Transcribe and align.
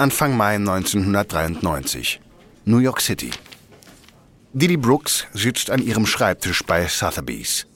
Anfang 0.00 0.34
Mai 0.34 0.54
1993. 0.54 2.22
New 2.64 2.78
York 2.78 3.02
City. 3.02 3.28
Didi 4.54 4.78
Brooks 4.78 5.26
sitzt 5.34 5.68
an 5.68 5.82
ihrem 5.82 6.06
Schreibtisch 6.06 6.64
bei 6.64 6.86
Sotheby's. 6.86 7.66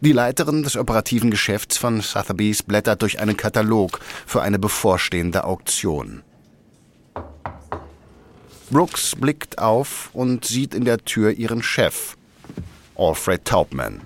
Die 0.00 0.12
Leiterin 0.12 0.62
des 0.62 0.76
operativen 0.76 1.32
Geschäfts 1.32 1.76
von 1.76 2.00
Sotheby's 2.00 2.62
blättert 2.62 3.02
durch 3.02 3.18
einen 3.18 3.36
Katalog 3.36 3.98
für 4.24 4.40
eine 4.40 4.60
bevorstehende 4.60 5.42
Auktion. 5.42 6.22
Brooks 8.70 9.16
blickt 9.16 9.58
auf 9.58 10.10
und 10.12 10.44
sieht 10.44 10.74
in 10.74 10.84
der 10.84 10.98
Tür 10.98 11.32
ihren 11.32 11.64
Chef, 11.64 12.16
Alfred 12.96 13.44
Taubman. 13.44 14.02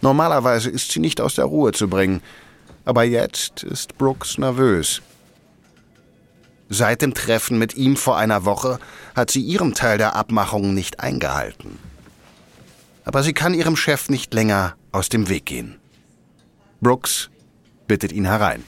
Normalerweise 0.00 0.70
ist 0.70 0.92
sie 0.92 1.00
nicht 1.00 1.20
aus 1.20 1.34
der 1.34 1.44
Ruhe 1.44 1.72
zu 1.72 1.88
bringen, 1.88 2.22
aber 2.86 3.04
jetzt 3.04 3.64
ist 3.64 3.98
Brooks 3.98 4.38
nervös. 4.38 5.02
Seit 6.68 7.02
dem 7.02 7.14
Treffen 7.14 7.58
mit 7.58 7.76
ihm 7.76 7.96
vor 7.96 8.18
einer 8.18 8.44
Woche 8.44 8.78
hat 9.14 9.30
sie 9.30 9.40
ihren 9.40 9.74
Teil 9.74 9.98
der 9.98 10.14
Abmachung 10.14 10.74
nicht 10.74 11.00
eingehalten. 11.00 11.78
Aber 13.04 13.22
sie 13.22 13.32
kann 13.32 13.54
ihrem 13.54 13.76
Chef 13.76 14.10
nicht 14.10 14.34
länger 14.34 14.74
aus 14.92 15.08
dem 15.08 15.28
Weg 15.28 15.46
gehen. 15.46 15.78
Brooks 16.80 17.30
bittet 17.86 18.12
ihn 18.12 18.26
herein. 18.26 18.62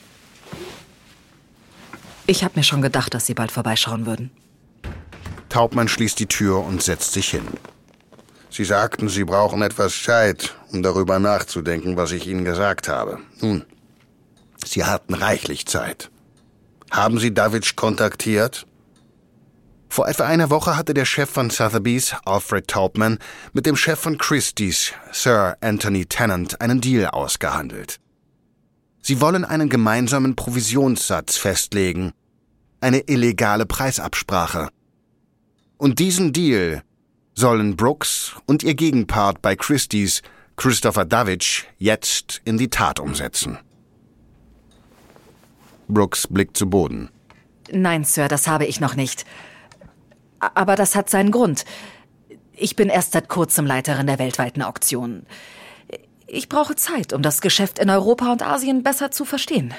Ich 2.27 2.42
habe 2.44 2.58
mir 2.58 2.64
schon 2.64 2.80
gedacht, 2.80 3.12
dass 3.12 3.27
Sie 3.27 3.34
bald 3.34 3.50
vorbeischauen 3.52 4.06
würden. 4.06 4.30
Taubmann 5.48 5.88
schließt 5.88 6.19
die 6.19 6.27
Tür 6.27 6.64
und 6.64 6.82
setzt 6.82 7.12
sich 7.12 7.28
hin. 7.28 7.46
Sie 8.50 8.64
sagten, 8.64 9.08
Sie 9.08 9.24
brauchen 9.24 9.62
etwas 9.62 10.02
Zeit, 10.02 10.56
um 10.72 10.82
darüber 10.82 11.19
nachzudenken, 11.19 11.96
was 11.96 12.12
ich 12.12 12.27
Ihnen 12.27 12.44
gesagt 12.44 12.88
habe. 12.88 13.19
Nun, 13.41 13.64
Sie 14.64 14.84
hatten 14.84 15.14
reichlich 15.14 15.66
Zeit. 15.66 16.09
Haben 16.91 17.19
Sie 17.19 17.33
Davidge 17.33 17.72
kontaktiert? 17.77 18.66
Vor 19.88 20.08
etwa 20.08 20.24
einer 20.24 20.50
Woche 20.50 20.77
hatte 20.77 20.94
der 20.94 21.05
Chef 21.05 21.30
von 21.30 21.50
Sotheby's, 21.50 22.14
Alfred 22.24 22.69
Taubman, 22.69 23.19
mit 23.52 23.66
dem 23.66 23.77
Chef 23.77 23.98
von 23.98 24.19
Christie's, 24.19 24.92
Sir 25.12 25.56
Anthony 25.60 26.06
Tennant, 26.06 26.60
einen 26.60 26.80
Deal 26.80 27.06
ausgehandelt. 27.06 27.98
Sie 29.02 29.20
wollen 29.20 29.44
einen 29.44 29.69
gemeinsamen 29.69 30.36
Provisionssatz 30.36 31.36
festlegen, 31.36 32.12
eine 32.80 33.00
illegale 33.08 33.66
Preisabsprache. 33.66 34.69
Und 35.77 35.98
diesen 35.98 36.32
Deal 36.32 36.82
sollen 37.34 37.77
Brooks 37.77 38.36
und 38.47 38.62
ihr 38.62 38.75
Gegenpart 38.75 39.42
bei 39.42 39.56
Christie's, 39.56 40.22
Christopher 40.56 41.04
Davidge, 41.04 41.64
jetzt 41.78 42.42
in 42.44 42.58
die 42.58 42.69
Tat 42.69 43.00
umsetzen. 43.00 43.58
Brooks 45.91 46.27
blickt 46.27 46.56
zu 46.56 46.69
Boden. 46.69 47.10
Nein, 47.72 48.05
Sir, 48.05 48.28
das 48.28 48.46
habe 48.46 48.66
ich 48.66 48.80
noch 48.80 48.94
nicht. 48.94 49.24
Aber 50.41 50.77
das 50.77 50.94
hat 50.94 51.10
seinen 51.10 51.30
Grund. 51.30 51.64
Ich 52.52 52.77
bin 52.77 52.88
erst 52.88 53.12
seit 53.12 53.28
kurzem 53.28 53.66
Leiterin 53.66 54.06
der 54.06 54.19
weltweiten 54.19 54.62
Auktion. 54.62 55.27
Ich 56.27 56.48
brauche 56.48 56.77
Zeit, 56.77 57.12
um 57.12 57.22
das 57.22 57.41
Geschäft 57.41 57.78
in 57.78 57.91
Europa 57.91 58.30
und 58.30 58.42
Asien 58.42 58.82
besser 58.82 59.10
zu 59.10 59.24
verstehen. 59.24 59.74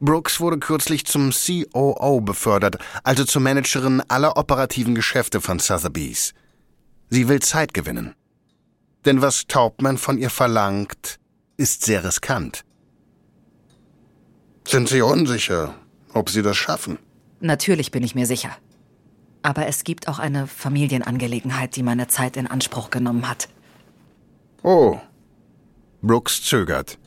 Brooks 0.00 0.40
wurde 0.40 0.58
kürzlich 0.58 1.04
zum 1.04 1.30
COO 1.30 2.20
befördert, 2.22 2.78
also 3.04 3.24
zur 3.24 3.42
Managerin 3.42 4.02
aller 4.08 4.36
operativen 4.36 4.94
Geschäfte 4.94 5.40
von 5.40 5.58
Sotheby's. 5.58 6.32
Sie 7.10 7.28
will 7.28 7.40
Zeit 7.40 7.74
gewinnen. 7.74 8.14
Denn 9.04 9.20
was 9.20 9.46
Taubman 9.46 9.98
von 9.98 10.18
ihr 10.18 10.30
verlangt, 10.30 11.18
ist 11.56 11.84
sehr 11.84 12.04
riskant. 12.04 12.64
Sind 14.66 14.88
Sie 14.88 15.02
unsicher, 15.02 15.74
ob 16.14 16.30
Sie 16.30 16.42
das 16.42 16.56
schaffen? 16.56 16.98
Natürlich 17.40 17.90
bin 17.90 18.02
ich 18.02 18.14
mir 18.14 18.26
sicher. 18.26 18.50
Aber 19.42 19.66
es 19.66 19.84
gibt 19.84 20.08
auch 20.08 20.18
eine 20.18 20.46
Familienangelegenheit, 20.46 21.76
die 21.76 21.82
meine 21.82 22.08
Zeit 22.08 22.36
in 22.36 22.46
Anspruch 22.46 22.90
genommen 22.90 23.28
hat. 23.28 23.48
Oh. 24.62 24.98
Brooks 26.02 26.42
zögert. 26.42 26.98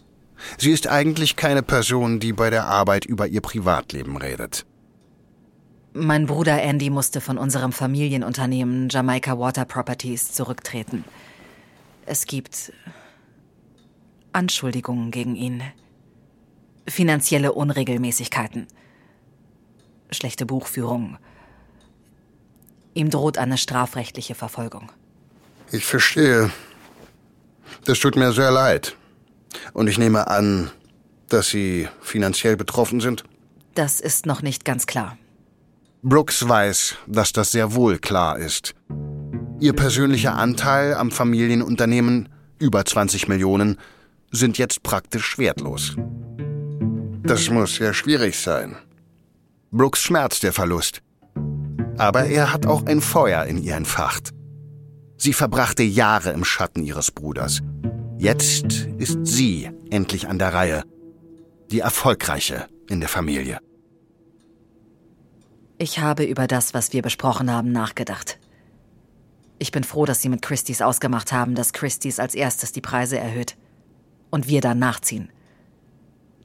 Sie 0.57 0.71
ist 0.71 0.87
eigentlich 0.87 1.35
keine 1.35 1.63
Person, 1.63 2.19
die 2.19 2.33
bei 2.33 2.49
der 2.49 2.65
Arbeit 2.65 3.05
über 3.05 3.27
ihr 3.27 3.41
Privatleben 3.41 4.17
redet. 4.17 4.65
Mein 5.93 6.25
Bruder 6.25 6.61
Andy 6.61 6.89
musste 6.89 7.21
von 7.21 7.37
unserem 7.37 7.71
Familienunternehmen 7.71 8.89
Jamaica 8.89 9.37
Water 9.37 9.63
Properties 9.65 10.31
zurücktreten. 10.31 11.05
Es 12.07 12.25
gibt 12.25 12.73
Anschuldigungen 14.31 15.11
gegen 15.11 15.35
ihn. 15.35 15.61
Finanzielle 16.87 17.53
Unregelmäßigkeiten. 17.53 18.67
Schlechte 20.11 20.45
Buchführung. 20.45 21.17
Ihm 22.93 23.09
droht 23.09 23.37
eine 23.37 23.57
strafrechtliche 23.57 24.35
Verfolgung. 24.35 24.91
Ich 25.71 25.85
verstehe. 25.85 26.51
Das 27.85 27.99
tut 27.99 28.15
mir 28.15 28.31
sehr 28.33 28.51
leid. 28.51 28.95
Und 29.73 29.87
ich 29.87 29.97
nehme 29.97 30.27
an, 30.27 30.71
dass 31.29 31.49
Sie 31.49 31.87
finanziell 32.01 32.55
betroffen 32.55 32.99
sind? 32.99 33.23
Das 33.73 33.99
ist 33.99 34.25
noch 34.25 34.41
nicht 34.41 34.65
ganz 34.65 34.85
klar. 34.85 35.17
Brooks 36.03 36.47
weiß, 36.47 36.95
dass 37.07 37.33
das 37.33 37.51
sehr 37.51 37.73
wohl 37.73 37.97
klar 37.97 38.37
ist. 38.37 38.75
Ihr 39.59 39.73
persönlicher 39.73 40.35
Anteil 40.35 40.93
am 40.93 41.11
Familienunternehmen, 41.11 42.29
über 42.59 42.85
20 42.85 43.27
Millionen, 43.27 43.79
sind 44.31 44.57
jetzt 44.57 44.83
praktisch 44.83 45.37
wertlos. 45.37 45.95
Das 47.23 47.49
muss 47.49 47.75
sehr 47.75 47.93
schwierig 47.93 48.37
sein. 48.37 48.75
Brooks 49.71 50.01
schmerzt 50.01 50.43
der 50.43 50.51
Verlust. 50.51 51.01
Aber 51.97 52.25
er 52.25 52.51
hat 52.51 52.65
auch 52.65 52.85
ein 52.85 52.99
Feuer 53.01 53.45
in 53.45 53.57
ihr 53.57 53.75
entfacht. 53.75 54.31
Sie 55.17 55.31
verbrachte 55.31 55.83
Jahre 55.83 56.31
im 56.31 56.43
Schatten 56.43 56.83
ihres 56.83 57.11
Bruders. 57.11 57.61
Jetzt 58.17 58.87
ist 58.97 59.25
sie 59.25 59.69
endlich 59.89 60.27
an 60.27 60.37
der 60.37 60.53
Reihe. 60.53 60.83
Die 61.71 61.79
Erfolgreiche 61.79 62.67
in 62.89 62.99
der 62.99 63.09
Familie. 63.09 63.59
Ich 65.77 65.99
habe 65.99 66.25
über 66.25 66.47
das, 66.47 66.73
was 66.73 66.93
wir 66.93 67.01
besprochen 67.01 67.49
haben, 67.49 67.71
nachgedacht. 67.71 68.37
Ich 69.59 69.71
bin 69.71 69.83
froh, 69.85 70.05
dass 70.05 70.21
Sie 70.21 70.29
mit 70.29 70.41
Christie's 70.41 70.81
ausgemacht 70.81 71.31
haben, 71.31 71.55
dass 71.55 71.73
Christie's 71.73 72.19
als 72.19 72.35
erstes 72.35 72.73
die 72.73 72.81
Preise 72.81 73.17
erhöht. 73.17 73.55
Und 74.29 74.47
wir 74.47 74.59
dann 74.61 74.79
nachziehen. 74.79 75.31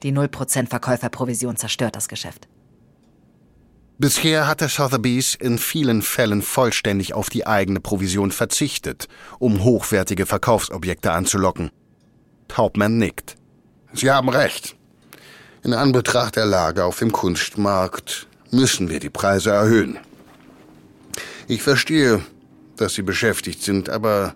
Die 0.02 0.12
0% 0.12 0.68
Verkäuferprovision 0.68 1.56
zerstört 1.56 1.96
das 1.96 2.08
Geschäft. 2.08 2.48
Bisher 4.00 4.46
hatte 4.46 4.68
Sotheby's 4.68 5.34
in 5.34 5.58
vielen 5.58 6.02
Fällen 6.02 6.40
vollständig 6.40 7.14
auf 7.14 7.30
die 7.30 7.48
eigene 7.48 7.80
Provision 7.80 8.30
verzichtet, 8.30 9.08
um 9.40 9.64
hochwertige 9.64 10.24
Verkaufsobjekte 10.24 11.10
anzulocken. 11.10 11.70
Taubman 12.46 12.98
nickt. 12.98 13.34
Sie 13.92 14.10
haben 14.10 14.28
recht. 14.28 14.76
In 15.64 15.74
Anbetracht 15.74 16.36
der 16.36 16.46
Lage 16.46 16.84
auf 16.84 17.00
dem 17.00 17.10
Kunstmarkt 17.10 18.28
müssen 18.52 18.88
wir 18.88 19.00
die 19.00 19.10
Preise 19.10 19.50
erhöhen. 19.50 19.98
Ich 21.48 21.62
verstehe, 21.62 22.22
dass 22.76 22.94
Sie 22.94 23.02
beschäftigt 23.02 23.62
sind, 23.62 23.90
aber 23.90 24.34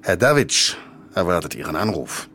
Herr 0.00 0.16
Davidsch 0.16 0.76
erwartet 1.14 1.54
Ihren 1.54 1.76
Anruf. 1.76 2.28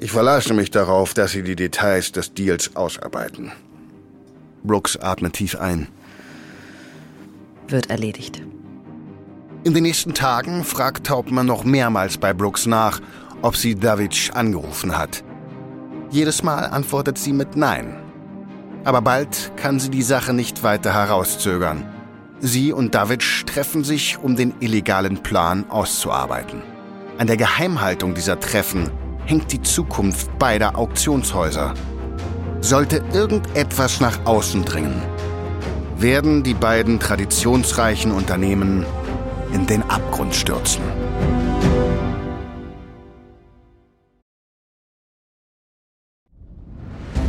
Ich 0.00 0.12
verlasse 0.12 0.54
mich 0.54 0.70
darauf, 0.70 1.12
dass 1.12 1.32
Sie 1.32 1.42
die 1.42 1.56
Details 1.56 2.12
des 2.12 2.32
Deals 2.32 2.76
ausarbeiten. 2.76 3.50
Brooks 4.62 4.96
atmet 4.96 5.32
tief 5.32 5.56
ein. 5.56 5.88
Wird 7.66 7.90
erledigt. 7.90 8.40
In 9.64 9.74
den 9.74 9.82
nächsten 9.82 10.14
Tagen 10.14 10.62
fragt 10.62 11.08
Taubmann 11.08 11.46
noch 11.46 11.64
mehrmals 11.64 12.16
bei 12.16 12.32
Brooks 12.32 12.66
nach, 12.66 13.00
ob 13.42 13.56
sie 13.56 13.74
Davidsch 13.74 14.30
angerufen 14.30 14.96
hat. 14.96 15.24
Jedes 16.10 16.44
Mal 16.44 16.66
antwortet 16.66 17.18
sie 17.18 17.32
mit 17.32 17.56
Nein. 17.56 17.96
Aber 18.84 19.02
bald 19.02 19.50
kann 19.56 19.80
sie 19.80 19.90
die 19.90 20.02
Sache 20.02 20.32
nicht 20.32 20.62
weiter 20.62 20.94
herauszögern. 20.94 21.84
Sie 22.38 22.72
und 22.72 22.94
Davidsch 22.94 23.44
treffen 23.46 23.82
sich, 23.82 24.16
um 24.18 24.36
den 24.36 24.54
illegalen 24.60 25.24
Plan 25.24 25.68
auszuarbeiten. 25.68 26.62
An 27.18 27.26
der 27.26 27.36
Geheimhaltung 27.36 28.14
dieser 28.14 28.38
Treffen 28.38 28.90
hängt 29.28 29.52
die 29.52 29.60
Zukunft 29.60 30.38
beider 30.38 30.76
Auktionshäuser. 30.76 31.74
Sollte 32.60 33.02
irgendetwas 33.12 34.00
nach 34.00 34.24
außen 34.24 34.64
dringen, 34.64 35.02
werden 35.98 36.42
die 36.42 36.54
beiden 36.54 36.98
traditionsreichen 36.98 38.10
Unternehmen 38.10 38.86
in 39.52 39.66
den 39.66 39.82
Abgrund 39.82 40.34
stürzen. 40.34 40.82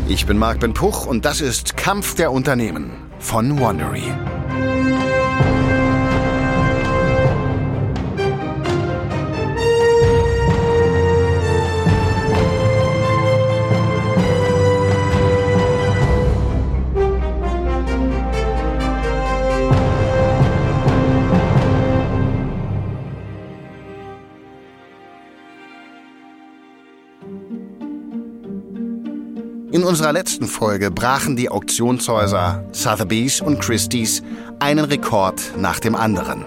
Ich 0.08 0.26
bin 0.26 0.38
Marc 0.38 0.62
Ben 0.62 0.74
Puch 0.74 1.06
und 1.06 1.26
das 1.26 1.42
ist 1.42 1.76
Kampf 1.76 2.16
der 2.16 2.32
Unternehmen 2.32 2.92
von 3.20 3.60
Wondery. 3.60 4.12
In 29.80 29.86
unserer 29.86 30.12
letzten 30.12 30.46
Folge 30.46 30.92
brachen 30.92 31.38
die 31.38 31.50
Auktionshäuser 31.50 32.66
Sotheby's 32.74 33.40
und 33.40 33.62
Christie's 33.62 34.22
einen 34.60 34.84
Rekord 34.84 35.54
nach 35.58 35.80
dem 35.80 35.96
anderen. 35.96 36.44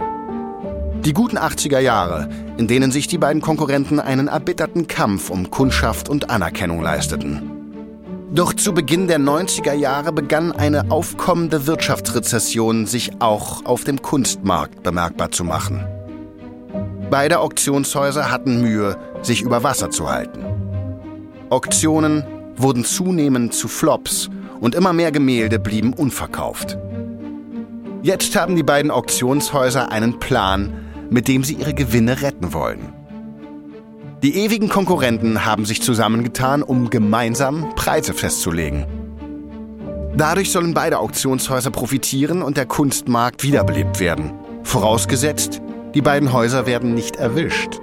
Die 1.02 1.14
guten 1.14 1.38
80er 1.38 1.78
Jahre, 1.78 2.28
in 2.58 2.68
denen 2.68 2.92
sich 2.92 3.06
die 3.06 3.16
beiden 3.16 3.40
Konkurrenten 3.40 4.00
einen 4.00 4.28
erbitterten 4.28 4.86
Kampf 4.86 5.30
um 5.30 5.50
Kundschaft 5.50 6.10
und 6.10 6.28
Anerkennung 6.28 6.82
leisteten. 6.82 7.40
Doch 8.34 8.52
zu 8.52 8.74
Beginn 8.74 9.08
der 9.08 9.18
90er 9.18 9.72
Jahre 9.72 10.12
begann 10.12 10.52
eine 10.52 10.90
aufkommende 10.90 11.66
Wirtschaftsrezession 11.66 12.84
sich 12.84 13.12
auch 13.20 13.64
auf 13.64 13.84
dem 13.84 14.02
Kunstmarkt 14.02 14.82
bemerkbar 14.82 15.30
zu 15.30 15.42
machen. 15.42 15.86
Beide 17.08 17.38
Auktionshäuser 17.38 18.30
hatten 18.30 18.60
Mühe, 18.60 18.98
sich 19.22 19.40
über 19.40 19.62
Wasser 19.62 19.90
zu 19.90 20.10
halten. 20.10 20.44
Auktionen 21.48 22.26
wurden 22.62 22.84
zunehmend 22.84 23.54
zu 23.54 23.68
Flops 23.68 24.30
und 24.60 24.74
immer 24.74 24.92
mehr 24.92 25.12
Gemälde 25.12 25.58
blieben 25.58 25.92
unverkauft. 25.92 26.78
Jetzt 28.02 28.34
haben 28.36 28.56
die 28.56 28.62
beiden 28.62 28.90
Auktionshäuser 28.90 29.92
einen 29.92 30.18
Plan, 30.18 30.72
mit 31.10 31.28
dem 31.28 31.44
sie 31.44 31.54
ihre 31.54 31.74
Gewinne 31.74 32.22
retten 32.22 32.52
wollen. 32.52 32.92
Die 34.22 34.36
ewigen 34.36 34.68
Konkurrenten 34.68 35.44
haben 35.44 35.64
sich 35.64 35.82
zusammengetan, 35.82 36.62
um 36.62 36.90
gemeinsam 36.90 37.74
Preise 37.74 38.14
festzulegen. 38.14 38.86
Dadurch 40.16 40.52
sollen 40.52 40.74
beide 40.74 40.98
Auktionshäuser 40.98 41.70
profitieren 41.70 42.42
und 42.42 42.56
der 42.56 42.66
Kunstmarkt 42.66 43.42
wiederbelebt 43.42 43.98
werden. 43.98 44.32
Vorausgesetzt, 44.62 45.60
die 45.94 46.02
beiden 46.02 46.32
Häuser 46.32 46.66
werden 46.66 46.94
nicht 46.94 47.16
erwischt. 47.16 47.80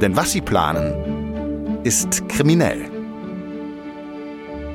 Denn 0.00 0.14
was 0.14 0.32
sie 0.32 0.42
planen, 0.42 1.80
ist 1.84 2.28
kriminell. 2.28 2.95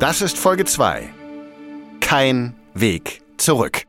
Das 0.01 0.19
ist 0.23 0.35
Folge 0.35 0.65
2. 0.65 1.13
Kein 1.99 2.55
Weg 2.73 3.21
zurück. 3.37 3.83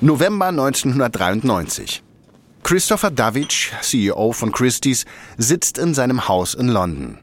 November 0.00 0.46
1993. 0.46 2.02
Christopher 2.62 3.10
Davidge, 3.10 3.72
CEO 3.82 4.32
von 4.32 4.52
Christie's, 4.52 5.04
sitzt 5.36 5.76
in 5.76 5.92
seinem 5.92 6.28
Haus 6.28 6.54
in 6.54 6.68
London. 6.68 7.18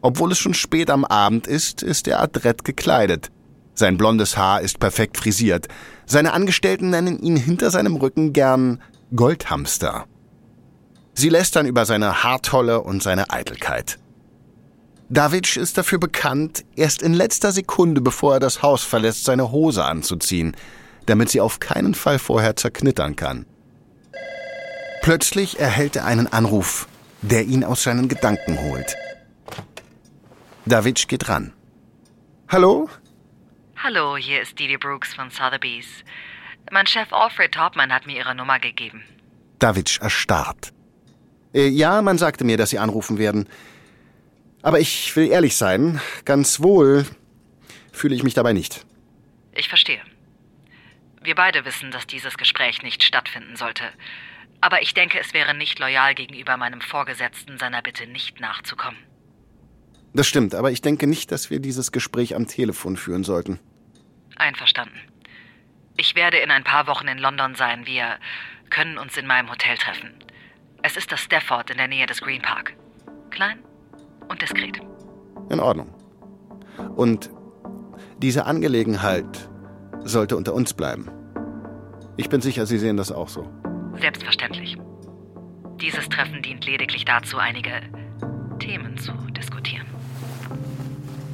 Obwohl 0.00 0.30
es 0.30 0.38
schon 0.38 0.54
spät 0.54 0.90
am 0.90 1.04
Abend 1.04 1.48
ist, 1.48 1.82
ist 1.82 2.06
er 2.06 2.20
adrett 2.20 2.64
gekleidet. 2.64 3.32
Sein 3.74 3.96
blondes 3.96 4.36
Haar 4.36 4.60
ist 4.60 4.78
perfekt 4.78 5.16
frisiert. 5.16 5.68
Seine 6.06 6.32
Angestellten 6.32 6.90
nennen 6.90 7.18
ihn 7.18 7.36
hinter 7.36 7.70
seinem 7.70 7.96
Rücken 7.96 8.32
gern 8.32 8.80
Goldhamster. 9.14 10.06
Sie 11.14 11.28
lästern 11.28 11.66
über 11.66 11.84
seine 11.84 12.22
Haartolle 12.22 12.80
und 12.80 13.02
seine 13.02 13.30
Eitelkeit. 13.30 13.98
Davidge 15.08 15.60
ist 15.60 15.76
dafür 15.76 15.98
bekannt, 15.98 16.64
erst 16.76 17.02
in 17.02 17.14
letzter 17.14 17.52
Sekunde, 17.52 18.00
bevor 18.00 18.34
er 18.34 18.40
das 18.40 18.62
Haus 18.62 18.82
verlässt, 18.82 19.24
seine 19.24 19.52
Hose 19.52 19.84
anzuziehen, 19.84 20.56
damit 21.06 21.28
sie 21.28 21.40
auf 21.40 21.60
keinen 21.60 21.94
Fall 21.94 22.18
vorher 22.18 22.56
zerknittern 22.56 23.14
kann. 23.14 23.46
Plötzlich 25.02 25.60
erhält 25.60 25.96
er 25.96 26.06
einen 26.06 26.32
Anruf, 26.32 26.88
der 27.22 27.44
ihn 27.44 27.62
aus 27.62 27.82
seinen 27.82 28.08
Gedanken 28.08 28.58
holt. 28.62 28.96
Davidge 30.64 31.04
geht 31.06 31.28
ran. 31.28 31.52
Hallo? 32.48 32.88
Hallo, 33.86 34.16
hier 34.16 34.40
ist 34.40 34.58
Didi 34.58 34.78
Brooks 34.78 35.12
von 35.12 35.28
Sotheby's. 35.28 36.04
Mein 36.70 36.86
Chef 36.86 37.12
Alfred 37.12 37.52
Topman 37.52 37.92
hat 37.92 38.06
mir 38.06 38.16
Ihre 38.16 38.34
Nummer 38.34 38.58
gegeben. 38.58 39.04
Davidge 39.58 39.98
erstarrt. 40.00 40.72
Äh, 41.52 41.68
ja, 41.68 42.00
man 42.00 42.16
sagte 42.16 42.44
mir, 42.44 42.56
dass 42.56 42.70
Sie 42.70 42.78
anrufen 42.78 43.18
werden. 43.18 43.46
Aber 44.62 44.80
ich 44.80 45.14
will 45.16 45.28
ehrlich 45.28 45.56
sein, 45.56 46.00
ganz 46.24 46.62
wohl 46.62 47.04
fühle 47.92 48.14
ich 48.14 48.22
mich 48.22 48.32
dabei 48.32 48.54
nicht. 48.54 48.86
Ich 49.52 49.68
verstehe. 49.68 50.00
Wir 51.22 51.34
beide 51.34 51.66
wissen, 51.66 51.90
dass 51.90 52.06
dieses 52.06 52.38
Gespräch 52.38 52.82
nicht 52.82 53.02
stattfinden 53.02 53.56
sollte. 53.56 53.84
Aber 54.62 54.80
ich 54.80 54.94
denke, 54.94 55.20
es 55.20 55.34
wäre 55.34 55.52
nicht 55.52 55.78
loyal 55.78 56.14
gegenüber 56.14 56.56
meinem 56.56 56.80
Vorgesetzten, 56.80 57.58
seiner 57.58 57.82
Bitte 57.82 58.06
nicht 58.06 58.40
nachzukommen. 58.40 58.98
Das 60.14 60.26
stimmt, 60.26 60.54
aber 60.54 60.70
ich 60.70 60.80
denke 60.80 61.06
nicht, 61.06 61.30
dass 61.32 61.50
wir 61.50 61.60
dieses 61.60 61.92
Gespräch 61.92 62.34
am 62.34 62.46
Telefon 62.46 62.96
führen 62.96 63.24
sollten. 63.24 63.60
Einverstanden. 64.36 65.00
Ich 65.96 66.14
werde 66.14 66.38
in 66.38 66.50
ein 66.50 66.64
paar 66.64 66.86
Wochen 66.86 67.06
in 67.08 67.18
London 67.18 67.54
sein. 67.54 67.86
Wir 67.86 68.18
können 68.70 68.98
uns 68.98 69.16
in 69.16 69.26
meinem 69.26 69.50
Hotel 69.50 69.76
treffen. 69.76 70.10
Es 70.82 70.96
ist 70.96 71.12
das 71.12 71.20
Stafford 71.20 71.70
in 71.70 71.78
der 71.78 71.88
Nähe 71.88 72.06
des 72.06 72.20
Green 72.20 72.42
Park. 72.42 72.74
Klein 73.30 73.58
und 74.28 74.42
diskret. 74.42 74.80
In 75.50 75.60
Ordnung. 75.60 75.92
Und 76.96 77.30
diese 78.18 78.46
Angelegenheit 78.46 79.48
sollte 80.02 80.36
unter 80.36 80.54
uns 80.54 80.74
bleiben. 80.74 81.10
Ich 82.16 82.28
bin 82.28 82.40
sicher, 82.40 82.66
Sie 82.66 82.78
sehen 82.78 82.96
das 82.96 83.10
auch 83.10 83.28
so. 83.28 83.48
Selbstverständlich. 84.00 84.76
Dieses 85.80 86.08
Treffen 86.08 86.42
dient 86.42 86.64
lediglich 86.66 87.04
dazu, 87.04 87.38
einige 87.38 87.80
Themen 88.58 88.96
zu 88.96 89.12
diskutieren. 89.32 89.86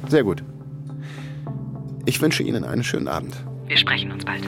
Sehr 0.07 0.23
gut. 0.23 0.43
Ich 2.05 2.21
wünsche 2.21 2.43
Ihnen 2.43 2.63
einen 2.63 2.83
schönen 2.83 3.07
Abend. 3.07 3.35
Wir 3.67 3.77
sprechen 3.77 4.11
uns 4.11 4.25
bald. 4.25 4.43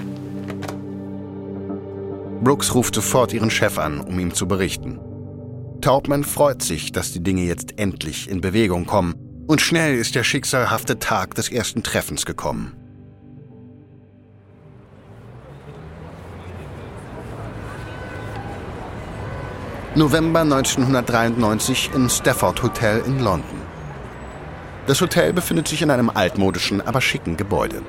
Brooks 2.44 2.76
ruft 2.76 2.96
sofort 2.96 3.32
ihren 3.34 3.50
Chef 3.50 3.78
an, 3.78 4.02
um 4.02 4.20
ihm 4.20 4.34
zu 4.34 4.48
berichten. 4.48 5.00
Taubman 5.80 6.24
freut 6.24 6.62
sich, 6.62 6.92
dass 6.92 7.14
die 7.14 7.24
Dinge 7.24 7.44
jetzt 7.44 7.80
endlich 7.80 8.30
in 8.30 8.42
Bewegung 8.42 8.86
kommen. 8.86 9.14
Und 9.48 9.62
schnell 9.62 9.96
ist 9.96 10.16
der 10.16 10.24
schicksalhafte 10.24 11.00
Tag 11.00 11.36
des 11.36 11.50
ersten 11.50 11.83
Treffens 11.83 12.26
gekommen. 12.26 12.74
November 19.95 20.42
1993 20.42 21.92
im 21.94 22.10
Stafford 22.10 22.64
Hotel 22.64 23.04
in 23.06 23.19
London. 23.19 23.63
Das 24.87 25.02
Hotel 25.02 25.33
befindet 25.33 25.68
sich 25.68 25.81
in 25.81 25.92
einem 25.92 26.09
altmodischen, 26.09 26.81
aber 26.81 27.02
schicken 27.02 27.37
Gebäude. 27.37 27.81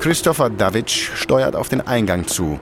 Christopher 0.00 0.50
Davidge 0.50 1.10
steuert 1.14 1.56
auf 1.56 1.68
den 1.68 1.80
Eingang 1.80 2.26
zu. 2.26 2.58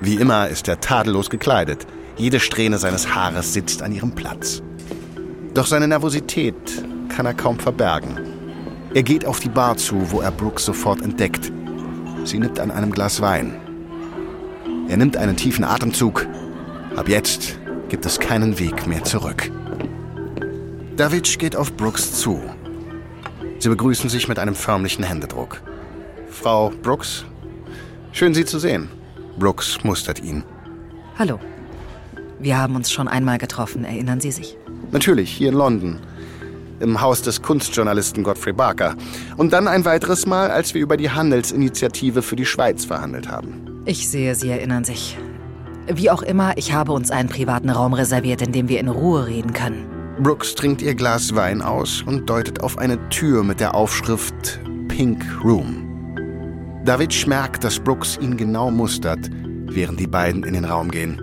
Wie 0.00 0.16
immer 0.16 0.48
ist 0.48 0.68
er 0.68 0.80
tadellos 0.80 1.30
gekleidet. 1.30 1.86
Jede 2.16 2.40
Strähne 2.40 2.78
seines 2.78 3.14
Haares 3.14 3.52
sitzt 3.52 3.82
an 3.82 3.92
ihrem 3.92 4.12
Platz. 4.12 4.62
Doch 5.54 5.66
seine 5.66 5.88
Nervosität 5.88 6.54
kann 7.08 7.26
er 7.26 7.34
kaum 7.34 7.58
verbergen. 7.58 8.20
Er 8.94 9.02
geht 9.02 9.24
auf 9.24 9.40
die 9.40 9.48
Bar 9.48 9.76
zu, 9.76 10.10
wo 10.10 10.20
er 10.20 10.30
Brooks 10.30 10.64
sofort 10.64 11.02
entdeckt. 11.02 11.52
Sie 12.24 12.38
nimmt 12.38 12.58
an 12.58 12.70
einem 12.70 12.90
Glas 12.90 13.20
Wein. 13.20 13.56
Er 14.88 14.96
nimmt 14.96 15.16
einen 15.16 15.36
tiefen 15.36 15.64
Atemzug 15.64 16.26
Ab 16.96 17.10
jetzt 17.10 17.58
gibt 17.90 18.06
es 18.06 18.18
keinen 18.18 18.58
Weg 18.58 18.86
mehr 18.86 19.04
zurück. 19.04 19.50
Davidge 20.96 21.36
geht 21.36 21.54
auf 21.54 21.74
Brooks 21.74 22.20
zu. 22.20 22.40
Sie 23.58 23.68
begrüßen 23.68 24.08
sich 24.08 24.28
mit 24.28 24.38
einem 24.38 24.54
förmlichen 24.54 25.04
Händedruck. 25.04 25.60
Frau 26.30 26.72
Brooks, 26.82 27.26
schön 28.12 28.32
Sie 28.32 28.46
zu 28.46 28.58
sehen. 28.58 28.88
Brooks 29.38 29.84
mustert 29.84 30.22
ihn. 30.22 30.42
Hallo. 31.18 31.38
Wir 32.38 32.58
haben 32.58 32.76
uns 32.76 32.90
schon 32.90 33.08
einmal 33.08 33.36
getroffen, 33.36 33.84
erinnern 33.84 34.20
Sie 34.20 34.30
sich? 34.30 34.56
Natürlich, 34.90 35.30
hier 35.30 35.50
in 35.50 35.56
London. 35.56 35.98
Im 36.80 36.98
Haus 36.98 37.20
des 37.20 37.42
Kunstjournalisten 37.42 38.22
Godfrey 38.22 38.54
Barker. 38.54 38.96
Und 39.36 39.52
dann 39.52 39.68
ein 39.68 39.84
weiteres 39.84 40.24
Mal, 40.24 40.50
als 40.50 40.72
wir 40.72 40.80
über 40.80 40.96
die 40.96 41.10
Handelsinitiative 41.10 42.22
für 42.22 42.36
die 42.36 42.46
Schweiz 42.46 42.86
verhandelt 42.86 43.28
haben. 43.28 43.82
Ich 43.84 44.08
sehe, 44.08 44.34
Sie 44.34 44.48
erinnern 44.48 44.84
sich. 44.84 45.18
Wie 45.88 46.10
auch 46.10 46.22
immer, 46.22 46.56
ich 46.56 46.72
habe 46.72 46.92
uns 46.92 47.10
einen 47.10 47.28
privaten 47.28 47.68
Raum 47.68 47.92
reserviert, 47.92 48.40
in 48.40 48.52
dem 48.52 48.68
wir 48.70 48.80
in 48.80 48.88
Ruhe 48.88 49.26
reden 49.26 49.52
können. 49.52 49.95
Brooks 50.18 50.54
trinkt 50.54 50.80
ihr 50.80 50.94
Glas 50.94 51.34
Wein 51.34 51.60
aus 51.60 52.00
und 52.00 52.30
deutet 52.30 52.62
auf 52.62 52.78
eine 52.78 53.10
Tür 53.10 53.44
mit 53.44 53.60
der 53.60 53.74
Aufschrift 53.74 54.60
Pink 54.88 55.22
Room. 55.44 55.82
David 56.86 57.26
merkt, 57.26 57.64
dass 57.64 57.78
Brooks 57.78 58.16
ihn 58.18 58.38
genau 58.38 58.70
mustert, 58.70 59.28
während 59.66 60.00
die 60.00 60.06
beiden 60.06 60.42
in 60.42 60.54
den 60.54 60.64
Raum 60.64 60.90
gehen. 60.90 61.20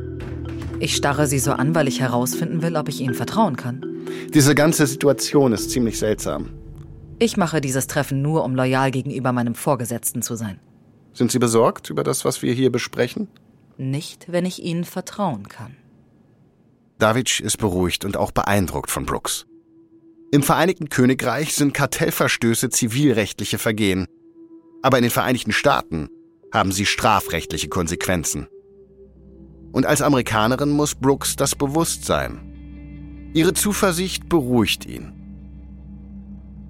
Ich 0.79 0.95
starre 0.95 1.25
sie 1.25 1.39
so 1.39 1.53
an, 1.53 1.73
weil 1.73 1.87
ich 1.87 2.01
herausfinden 2.01 2.61
will, 2.61 2.75
ob 2.75 2.87
ich 2.87 3.01
ihnen 3.01 3.15
vertrauen 3.15 3.55
kann. 3.55 3.83
Diese 4.31 4.53
ganze 4.53 4.85
Situation 4.85 5.53
ist 5.53 5.71
ziemlich 5.71 5.97
seltsam. 5.97 6.51
Ich 7.17 7.35
mache 7.35 7.61
dieses 7.61 7.87
Treffen 7.87 8.21
nur, 8.21 8.43
um 8.43 8.53
loyal 8.53 8.91
gegenüber 8.91 9.31
meinem 9.31 9.55
Vorgesetzten 9.55 10.21
zu 10.21 10.35
sein. 10.35 10.59
Sind 11.13 11.31
Sie 11.31 11.39
besorgt 11.39 11.89
über 11.89 12.03
das, 12.03 12.25
was 12.25 12.43
wir 12.43 12.53
hier 12.53 12.71
besprechen? 12.71 13.27
Nicht, 13.77 14.31
wenn 14.31 14.45
ich 14.45 14.61
Ihnen 14.61 14.83
vertrauen 14.83 15.47
kann. 15.47 15.77
Davidge 16.99 17.41
ist 17.43 17.57
beruhigt 17.57 18.05
und 18.05 18.17
auch 18.17 18.31
beeindruckt 18.31 18.91
von 18.91 19.05
Brooks. 19.05 19.45
Im 20.31 20.41
Vereinigten 20.41 20.89
Königreich 20.89 21.53
sind 21.53 21.73
Kartellverstöße 21.73 22.69
zivilrechtliche 22.69 23.57
Vergehen. 23.57 24.07
Aber 24.81 24.97
in 24.97 25.03
den 25.03 25.11
Vereinigten 25.11 25.51
Staaten 25.51 26.09
haben 26.51 26.71
sie 26.71 26.85
strafrechtliche 26.85 27.69
Konsequenzen. 27.69 28.47
Und 29.71 29.85
als 29.85 30.01
Amerikanerin 30.01 30.69
muss 30.69 30.95
Brooks 30.95 31.35
das 31.35 31.55
bewusst 31.55 32.05
sein. 32.05 33.31
Ihre 33.33 33.53
Zuversicht 33.53 34.29
beruhigt 34.29 34.85
ihn. 34.85 35.13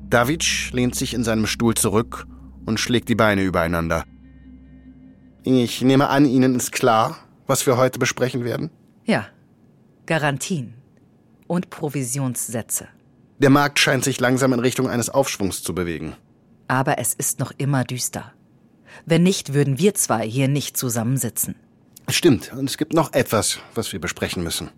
David 0.10 0.72
lehnt 0.74 0.96
sich 0.96 1.14
in 1.14 1.24
seinem 1.24 1.48
Stuhl 1.48 1.74
zurück 1.74 2.28
und 2.66 2.80
schlägt 2.80 3.10
die 3.10 3.16
Beine 3.16 3.44
übereinander. 3.44 4.04
Ich 5.44 5.82
nehme 5.82 6.08
an, 6.10 6.26
Ihnen 6.26 6.56
ist 6.56 6.72
klar, 6.72 7.18
was 7.48 7.66
wir 7.66 7.78
heute 7.78 8.00
besprechen 8.00 8.46
werden? 8.46 8.70
Ja. 9.06 9.28
Garantien 10.06 10.74
und 11.48 11.70
Provisionssätze. 11.70 12.90
Der 13.40 13.50
Markt 13.50 13.80
scheint 13.80 14.04
sich 14.04 14.20
langsam 14.20 14.52
in 14.52 14.60
Richtung 14.60 14.90
eines 14.90 15.10
Aufschwungs 15.10 15.64
zu 15.64 15.74
bewegen. 15.74 16.16
Aber 16.68 17.00
es 17.00 17.14
ist 17.14 17.40
noch 17.40 17.54
immer 17.58 17.86
düster. 17.86 18.34
Wenn 19.06 19.24
nicht, 19.24 19.54
würden 19.54 19.80
wir 19.80 19.94
zwei 19.94 20.28
hier 20.28 20.50
nicht 20.50 20.76
zusammensitzen. 20.76 21.56
Stimmt, 22.10 22.52
und 22.52 22.70
es 22.70 22.78
gibt 22.78 22.94
noch 22.94 23.14
etwas, 23.14 23.60
was 23.76 23.94
wir 23.94 24.02
besprechen 24.02 24.44
müssen. 24.44 24.72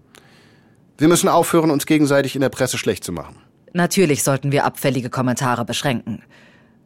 Wir 0.99 1.07
müssen 1.07 1.27
aufhören, 1.27 1.71
uns 1.71 1.87
gegenseitig 1.87 2.35
in 2.35 2.41
der 2.41 2.49
Presse 2.49 2.77
schlecht 2.77 3.03
zu 3.03 3.11
machen. 3.11 3.35
Natürlich 3.73 4.23
sollten 4.23 4.51
wir 4.51 4.63
abfällige 4.63 5.09
Kommentare 5.09 5.65
beschränken. 5.65 6.21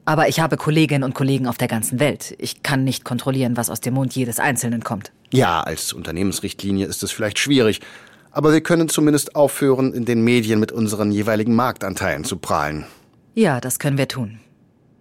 Aber 0.06 0.30
ich 0.30 0.40
habe 0.40 0.56
Kolleginnen 0.56 1.04
und 1.04 1.14
Kollegen 1.14 1.46
auf 1.46 1.58
der 1.58 1.68
ganzen 1.68 2.00
Welt. 2.00 2.36
Ich 2.40 2.64
kann 2.64 2.86
nicht 2.86 3.04
kontrollieren, 3.04 3.58
was 3.58 3.70
aus 3.70 3.82
dem 3.82 3.96
Mund 3.96 4.16
jedes 4.16 4.40
Einzelnen 4.40 4.84
kommt. 4.84 5.12
Ja, 5.32 5.62
als 5.62 5.94
Unternehmensrichtlinie 5.94 6.88
ist 6.88 7.04
es 7.04 7.12
vielleicht 7.12 7.38
schwierig. 7.38 7.82
Aber 8.40 8.54
wir 8.54 8.62
können 8.62 8.88
zumindest 8.88 9.36
aufhören, 9.36 9.92
in 9.92 10.06
den 10.06 10.24
Medien 10.24 10.62
mit 10.62 10.72
unseren 10.72 11.12
jeweiligen 11.12 11.56
Marktanteilen 11.56 12.24
zu 12.24 12.38
prahlen. 12.38 12.86
Ja, 13.36 13.60
das 13.60 13.80
können 13.80 13.98
wir 13.98 14.08
tun. 14.08 14.40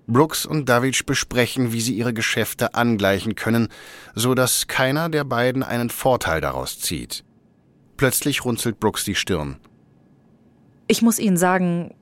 Brooks 0.09 0.45
und 0.45 0.69
Davidge 0.69 1.05
besprechen, 1.07 1.73
wie 1.73 1.81
sie 1.81 1.95
ihre 1.95 2.13
Geschäfte 2.13 2.75
angleichen 2.75 3.37
können, 3.37 3.69
so 4.17 4.35
dass 4.35 4.67
keiner 4.67 5.09
der 5.09 5.23
beiden 5.23 5.63
einen 5.63 5.89
Vorteil 5.89 6.41
daraus 6.41 6.81
zieht. 6.81 7.23
Plötzlich 7.97 8.45
runzelt 8.45 8.81
Brooks 8.81 9.05
die 9.05 9.15
Stirn. 9.15 9.59
Ich 10.89 11.01
muss 11.01 11.21
Ihnen 11.21 11.37
sagen, 11.37 11.95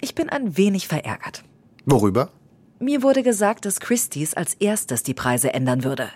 ich 0.00 0.14
bin 0.14 0.30
ein 0.30 0.56
wenig 0.56 0.88
verärgert. 0.88 1.44
Worüber? 1.84 2.30
Mir 2.78 3.02
wurde 3.02 3.22
gesagt, 3.22 3.66
dass 3.66 3.80
Christie's 3.80 4.32
als 4.32 4.54
erstes 4.54 5.02
die 5.02 5.12
Preise 5.12 5.52
ändern 5.52 5.84
würde. 5.84 6.08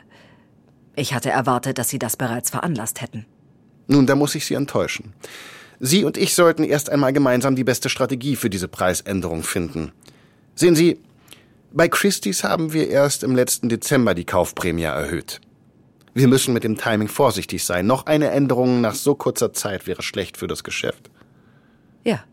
Ich 0.96 1.12
hatte 1.12 1.28
erwartet, 1.28 1.76
dass 1.76 1.90
Sie 1.90 1.98
das 1.98 2.16
bereits 2.16 2.48
veranlasst 2.48 3.02
hätten. 3.02 3.26
Nun, 3.92 4.06
da 4.06 4.16
muss 4.16 4.34
ich 4.34 4.46
Sie 4.46 4.54
enttäuschen. 4.54 5.12
Sie 5.78 6.04
und 6.04 6.16
ich 6.16 6.34
sollten 6.34 6.64
erst 6.64 6.88
einmal 6.88 7.12
gemeinsam 7.12 7.56
die 7.56 7.64
beste 7.64 7.90
Strategie 7.90 8.36
für 8.36 8.48
diese 8.48 8.66
Preisänderung 8.66 9.42
finden. 9.42 9.92
Sehen 10.54 10.74
Sie, 10.74 10.98
bei 11.72 11.88
Christie's 11.88 12.42
haben 12.42 12.72
wir 12.72 12.88
erst 12.88 13.22
im 13.22 13.36
letzten 13.36 13.68
Dezember 13.68 14.14
die 14.14 14.24
Kaufprämie 14.24 14.84
erhöht. 14.84 15.42
Wir 16.14 16.26
müssen 16.26 16.54
mit 16.54 16.64
dem 16.64 16.78
Timing 16.78 17.08
vorsichtig 17.08 17.64
sein. 17.64 17.86
Noch 17.86 18.06
eine 18.06 18.30
Änderung 18.30 18.80
nach 18.80 18.94
so 18.94 19.14
kurzer 19.14 19.52
Zeit 19.52 19.86
wäre 19.86 20.02
schlecht 20.02 20.38
für 20.38 20.46
das 20.46 20.64
Geschäft. 20.64 21.10
Ja. 22.02 22.24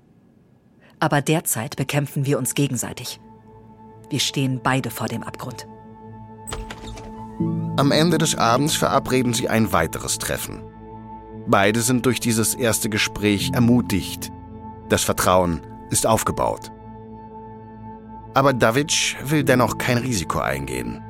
Aber 1.00 1.22
derzeit 1.22 1.75
bekämpfen 1.75 2.25
wir 2.25 2.38
uns 2.38 2.56
gegenseitig. 2.56 3.20
Wir 4.10 4.20
stehen 4.20 4.62
beide 4.63 4.92
vor 4.92 5.08
dem 5.08 5.24
Abgrund. 5.24 5.68
Am 7.75 7.92
Ende 7.92 8.18
des 8.18 8.36
Abends 8.36 8.75
verabreden 8.75 9.34
sie 9.34 9.50
ein 9.50 9.74
weiteres 9.74 10.20
Treffen. 10.20 10.68
Beide 11.51 11.82
sind 11.82 12.06
durch 12.06 12.20
dieses 12.20 12.53
erste 12.53 12.89
Gespräch 12.89 13.53
ermutigt. 13.56 14.32
Das 14.88 15.03
Vertrauen 15.03 15.62
ist 15.89 16.06
aufgebaut. 16.06 16.72
Aber 18.36 18.53
David 18.53 19.15
will 19.25 19.44
dennoch 19.44 19.79
kein 19.79 19.98
Risiko 19.98 20.38
eingehen. 20.38 21.01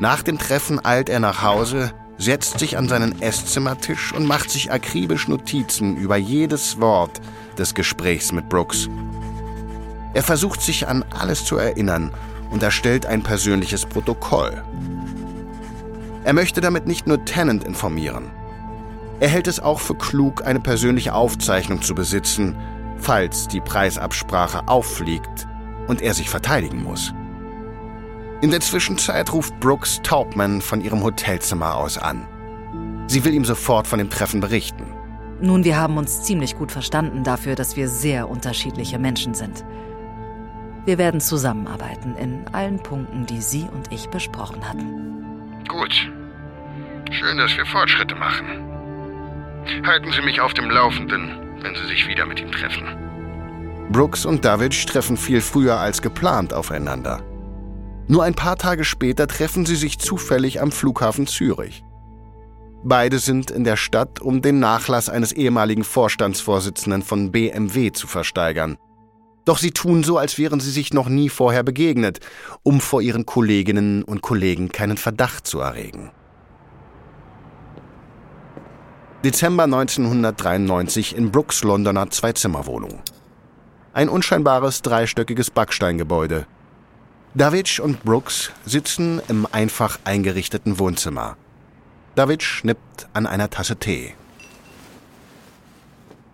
Nach 0.00 0.24
dem 0.24 0.36
Treffen 0.36 0.84
eilt 0.84 1.08
er 1.08 1.20
nach 1.20 1.42
Hause, 1.42 1.92
setzt 2.18 2.58
sich 2.58 2.76
an 2.76 2.88
seinen 2.88 3.22
Esszimmertisch 3.22 4.12
und 4.12 4.26
macht 4.26 4.50
sich 4.50 4.72
akribisch 4.72 5.28
Notizen 5.28 5.96
über 5.96 6.16
jedes 6.16 6.80
Wort 6.80 7.20
des 7.56 7.74
Gesprächs 7.74 8.32
mit 8.32 8.48
Brooks. 8.48 8.88
Er 10.12 10.24
versucht 10.24 10.60
sich 10.60 10.88
an 10.88 11.04
alles 11.16 11.44
zu 11.44 11.56
erinnern 11.56 12.10
und 12.50 12.64
erstellt 12.64 13.06
ein 13.06 13.22
persönliches 13.22 13.86
Protokoll. 13.86 14.60
Er 16.24 16.32
möchte 16.32 16.60
damit 16.60 16.88
nicht 16.88 17.06
nur 17.06 17.24
Tennant 17.24 17.62
informieren. 17.62 18.41
Er 19.22 19.28
hält 19.28 19.46
es 19.46 19.60
auch 19.60 19.78
für 19.78 19.94
klug, 19.94 20.44
eine 20.44 20.58
persönliche 20.58 21.14
Aufzeichnung 21.14 21.80
zu 21.80 21.94
besitzen, 21.94 22.56
falls 22.96 23.46
die 23.46 23.60
Preisabsprache 23.60 24.66
auffliegt 24.66 25.46
und 25.86 26.02
er 26.02 26.12
sich 26.12 26.28
verteidigen 26.28 26.82
muss. 26.82 27.14
In 28.40 28.50
der 28.50 28.58
Zwischenzeit 28.58 29.32
ruft 29.32 29.60
Brooks 29.60 30.00
Taubman 30.02 30.60
von 30.60 30.80
ihrem 30.80 31.04
Hotelzimmer 31.04 31.76
aus 31.76 31.98
an. 31.98 32.26
Sie 33.06 33.24
will 33.24 33.32
ihm 33.32 33.44
sofort 33.44 33.86
von 33.86 34.00
dem 34.00 34.10
Treffen 34.10 34.40
berichten. 34.40 34.92
Nun, 35.40 35.62
wir 35.62 35.78
haben 35.78 35.98
uns 35.98 36.24
ziemlich 36.24 36.56
gut 36.56 36.72
verstanden 36.72 37.22
dafür, 37.22 37.54
dass 37.54 37.76
wir 37.76 37.88
sehr 37.88 38.28
unterschiedliche 38.28 38.98
Menschen 38.98 39.34
sind. 39.34 39.64
Wir 40.84 40.98
werden 40.98 41.20
zusammenarbeiten 41.20 42.16
in 42.16 42.44
allen 42.50 42.82
Punkten, 42.82 43.24
die 43.26 43.40
Sie 43.40 43.68
und 43.72 43.92
ich 43.92 44.08
besprochen 44.08 44.68
hatten. 44.68 45.62
Gut. 45.68 46.10
Schön, 47.12 47.38
dass 47.38 47.56
wir 47.56 47.66
Fortschritte 47.66 48.16
machen. 48.16 48.71
Halten 49.86 50.12
Sie 50.12 50.22
mich 50.22 50.40
auf 50.40 50.54
dem 50.54 50.70
Laufenden, 50.70 51.58
wenn 51.60 51.74
Sie 51.74 51.86
sich 51.86 52.08
wieder 52.08 52.26
mit 52.26 52.40
ihm 52.40 52.50
treffen. 52.50 52.84
Brooks 53.90 54.24
und 54.24 54.44
David 54.44 54.86
treffen 54.86 55.16
viel 55.16 55.40
früher 55.40 55.78
als 55.78 56.02
geplant 56.02 56.54
aufeinander. 56.54 57.22
Nur 58.08 58.24
ein 58.24 58.34
paar 58.34 58.56
Tage 58.56 58.84
später 58.84 59.26
treffen 59.26 59.64
sie 59.66 59.76
sich 59.76 59.98
zufällig 59.98 60.60
am 60.60 60.72
Flughafen 60.72 61.26
Zürich. 61.26 61.84
Beide 62.84 63.18
sind 63.20 63.50
in 63.50 63.64
der 63.64 63.76
Stadt, 63.76 64.20
um 64.20 64.42
den 64.42 64.58
Nachlass 64.58 65.08
eines 65.08 65.32
ehemaligen 65.32 65.84
Vorstandsvorsitzenden 65.84 67.02
von 67.02 67.30
BMW 67.30 67.92
zu 67.92 68.08
versteigern. 68.08 68.76
Doch 69.44 69.58
sie 69.58 69.70
tun 69.70 70.04
so, 70.04 70.18
als 70.18 70.38
wären 70.38 70.58
sie 70.60 70.70
sich 70.70 70.92
noch 70.92 71.08
nie 71.08 71.28
vorher 71.28 71.62
begegnet, 71.62 72.20
um 72.62 72.80
vor 72.80 73.02
ihren 73.02 73.26
Kolleginnen 73.26 74.02
und 74.02 74.22
Kollegen 74.22 74.70
keinen 74.70 74.96
Verdacht 74.96 75.46
zu 75.46 75.60
erregen. 75.60 76.10
Dezember 79.24 79.64
1993 79.64 81.16
in 81.16 81.30
Brooks 81.30 81.62
Londoner 81.62 82.10
Zweizimmerwohnung. 82.10 83.02
Ein 83.92 84.08
unscheinbares 84.08 84.82
dreistöckiges 84.82 85.48
Backsteingebäude. 85.48 86.44
David 87.32 87.78
und 87.78 88.02
Brooks 88.02 88.50
sitzen 88.66 89.22
im 89.28 89.46
einfach 89.52 90.00
eingerichteten 90.02 90.80
Wohnzimmer. 90.80 91.36
David 92.16 92.42
schnippt 92.42 93.06
an 93.12 93.28
einer 93.28 93.48
Tasse 93.48 93.76
Tee. 93.76 94.14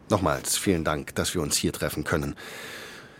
Nochmals 0.09 0.57
vielen 0.57 0.85
Dank, 0.85 1.15
dass 1.15 1.35
wir 1.35 1.43
uns 1.43 1.59
hier 1.59 1.75
treffen 1.75 2.05
können. 2.05 2.37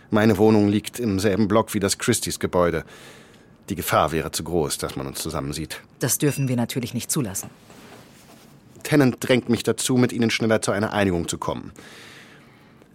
Meine 0.09 0.39
Wohnung 0.39 0.67
liegt 0.67 0.99
im 0.99 1.19
selben 1.19 1.47
Block 1.47 1.75
wie 1.75 1.79
das 1.79 1.99
Christie's 1.99 2.39
Gebäude. 2.39 2.85
Die 3.69 3.75
Gefahr 3.75 4.11
wäre 4.11 4.31
zu 4.31 4.43
groß, 4.43 4.79
dass 4.79 4.95
man 4.95 5.05
uns 5.05 5.19
zusammen 5.19 5.53
sieht. 5.53 5.79
Das 5.99 6.17
dürfen 6.17 6.47
wir 6.47 6.55
natürlich 6.55 6.95
nicht 6.95 7.11
zulassen. 7.11 7.51
Tennant 8.83 9.17
drängt 9.19 9.49
mich 9.49 9.63
dazu, 9.63 9.97
mit 9.97 10.13
Ihnen 10.13 10.29
schneller 10.29 10.61
zu 10.61 10.71
einer 10.71 10.93
Einigung 10.93 11.27
zu 11.27 11.37
kommen. 11.37 11.71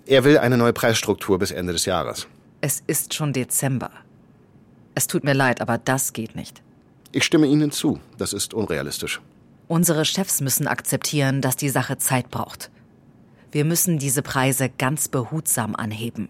Er 0.07 0.25
will 0.25 0.39
eine 0.39 0.59
neue 0.59 0.73
Preisstruktur 0.73 1.39
bis 1.39 1.51
Ende 1.51 1.73
des 1.73 1.87
Jahres. 1.87 2.27
Es 2.61 2.83
ist 2.87 3.15
schon 3.15 3.33
Dezember. 3.33 3.91
Es 4.95 5.07
tut 5.07 5.25
mir 5.25 5.33
leid, 5.33 5.61
aber 5.61 5.79
das 5.79 6.13
geht 6.13 6.37
nicht. 6.37 6.63
Ich 7.13 7.25
stimme 7.25 7.47
Ihnen 7.47 7.71
zu. 7.71 8.01
Das 8.19 8.33
ist 8.33 8.55
unrealistisch. 8.55 9.21
Unsere 9.67 10.05
Chefs 10.05 10.41
müssen 10.41 10.67
akzeptieren, 10.67 11.41
dass 11.41 11.57
die 11.57 11.71
Sache 11.71 11.97
Zeit 11.99 12.31
braucht. 12.31 12.71
Wir 13.51 13.65
müssen 13.65 13.99
diese 13.99 14.23
Preise 14.23 14.69
ganz 14.69 15.09
behutsam 15.09 15.75
anheben. 15.75 16.29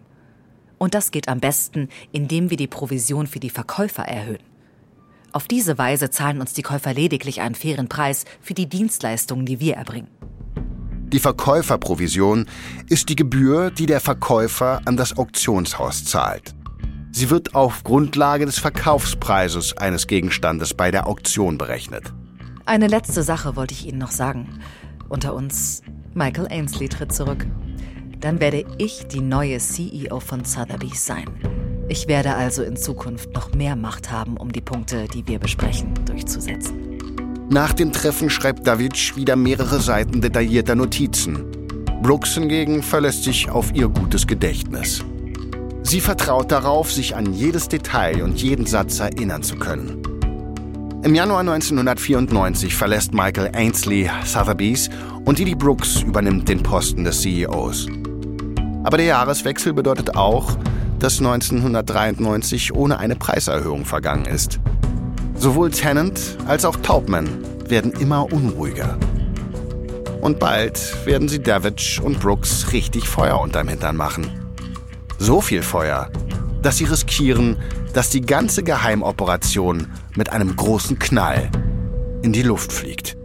Und 0.78 0.94
das 0.94 1.10
geht 1.10 1.28
am 1.28 1.40
besten, 1.40 1.88
indem 2.12 2.50
wir 2.50 2.56
die 2.56 2.66
Provision 2.66 3.26
für 3.26 3.40
die 3.40 3.50
Verkäufer 3.50 4.02
erhöhen. 4.02 4.53
Auf 5.34 5.48
diese 5.48 5.78
Weise 5.78 6.10
zahlen 6.10 6.40
uns 6.40 6.52
die 6.52 6.62
Käufer 6.62 6.94
lediglich 6.94 7.40
einen 7.40 7.56
fairen 7.56 7.88
Preis 7.88 8.24
für 8.40 8.54
die 8.54 8.68
Dienstleistungen, 8.68 9.44
die 9.44 9.58
wir 9.58 9.74
erbringen. 9.74 10.06
Die 11.08 11.18
Verkäuferprovision 11.18 12.46
ist 12.88 13.08
die 13.08 13.16
Gebühr, 13.16 13.72
die 13.72 13.86
der 13.86 13.98
Verkäufer 13.98 14.80
an 14.84 14.96
das 14.96 15.18
Auktionshaus 15.18 16.04
zahlt. 16.04 16.54
Sie 17.10 17.30
wird 17.30 17.56
auf 17.56 17.82
Grundlage 17.82 18.46
des 18.46 18.60
Verkaufspreises 18.60 19.76
eines 19.76 20.06
Gegenstandes 20.06 20.72
bei 20.72 20.92
der 20.92 21.08
Auktion 21.08 21.58
berechnet. 21.58 22.12
Eine 22.64 22.86
letzte 22.86 23.24
Sache 23.24 23.56
wollte 23.56 23.74
ich 23.74 23.88
Ihnen 23.88 23.98
noch 23.98 24.12
sagen. 24.12 24.60
Unter 25.08 25.34
uns, 25.34 25.82
Michael 26.14 26.46
Ainsley 26.46 26.88
tritt 26.88 27.12
zurück 27.12 27.44
dann 28.24 28.40
werde 28.40 28.64
ich 28.78 29.06
die 29.06 29.20
neue 29.20 29.58
CEO 29.58 30.18
von 30.18 30.44
Sotheby's 30.46 31.04
sein. 31.04 31.26
Ich 31.88 32.08
werde 32.08 32.34
also 32.34 32.62
in 32.62 32.76
Zukunft 32.76 33.32
noch 33.34 33.52
mehr 33.52 33.76
Macht 33.76 34.10
haben, 34.10 34.36
um 34.36 34.50
die 34.50 34.62
Punkte, 34.62 35.06
die 35.06 35.26
wir 35.26 35.38
besprechen, 35.38 35.92
durchzusetzen. 36.06 36.98
Nach 37.50 37.74
dem 37.74 37.92
Treffen 37.92 38.30
schreibt 38.30 38.66
David 38.66 39.16
wieder 39.16 39.36
mehrere 39.36 39.80
Seiten 39.80 40.22
detaillierter 40.22 40.74
Notizen. 40.74 41.44
Brooks 42.02 42.34
hingegen 42.34 42.82
verlässt 42.82 43.24
sich 43.24 43.50
auf 43.50 43.74
ihr 43.74 43.88
gutes 43.88 44.26
Gedächtnis. 44.26 45.04
Sie 45.82 46.00
vertraut 46.00 46.50
darauf, 46.50 46.90
sich 46.90 47.14
an 47.14 47.34
jedes 47.34 47.68
Detail 47.68 48.22
und 48.22 48.42
jeden 48.42 48.64
Satz 48.64 49.00
erinnern 49.00 49.42
zu 49.42 49.56
können. 49.56 50.02
Im 51.02 51.14
Januar 51.14 51.40
1994 51.40 52.74
verlässt 52.74 53.12
Michael 53.12 53.50
Ainsley 53.54 54.10
Sotheby's 54.24 54.88
und 55.26 55.38
Didi 55.38 55.54
Brooks 55.54 56.00
übernimmt 56.00 56.48
den 56.48 56.62
Posten 56.62 57.04
des 57.04 57.20
CEOs. 57.20 57.88
Aber 58.84 58.96
der 58.96 59.06
Jahreswechsel 59.06 59.74
bedeutet 59.74 60.16
auch, 60.16 60.56
dass 60.98 61.18
1993 61.18 62.74
ohne 62.74 62.98
eine 62.98 63.16
Preiserhöhung 63.16 63.84
vergangen 63.84 64.26
ist. 64.26 64.60
Sowohl 65.36 65.70
Tennant 65.70 66.38
als 66.46 66.64
auch 66.64 66.76
Taubman 66.76 67.28
werden 67.68 67.92
immer 67.92 68.32
unruhiger. 68.32 68.98
Und 70.20 70.38
bald 70.38 71.06
werden 71.06 71.28
sie 71.28 71.42
Davidge 71.42 72.00
und 72.02 72.20
Brooks 72.20 72.72
richtig 72.72 73.08
Feuer 73.08 73.40
unterm 73.40 73.68
Hintern 73.68 73.96
machen. 73.96 74.30
So 75.18 75.40
viel 75.40 75.62
Feuer, 75.62 76.10
dass 76.62 76.78
sie 76.78 76.84
riskieren, 76.84 77.58
dass 77.92 78.10
die 78.10 78.22
ganze 78.22 78.62
Geheimoperation 78.62 79.88
mit 80.16 80.30
einem 80.30 80.56
großen 80.56 80.98
Knall 80.98 81.50
in 82.22 82.32
die 82.32 82.42
Luft 82.42 82.72
fliegt. 82.72 83.16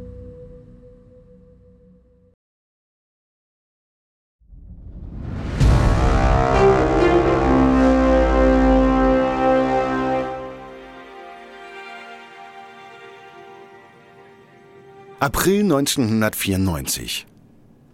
April 15.22 15.64
1994. 15.64 17.28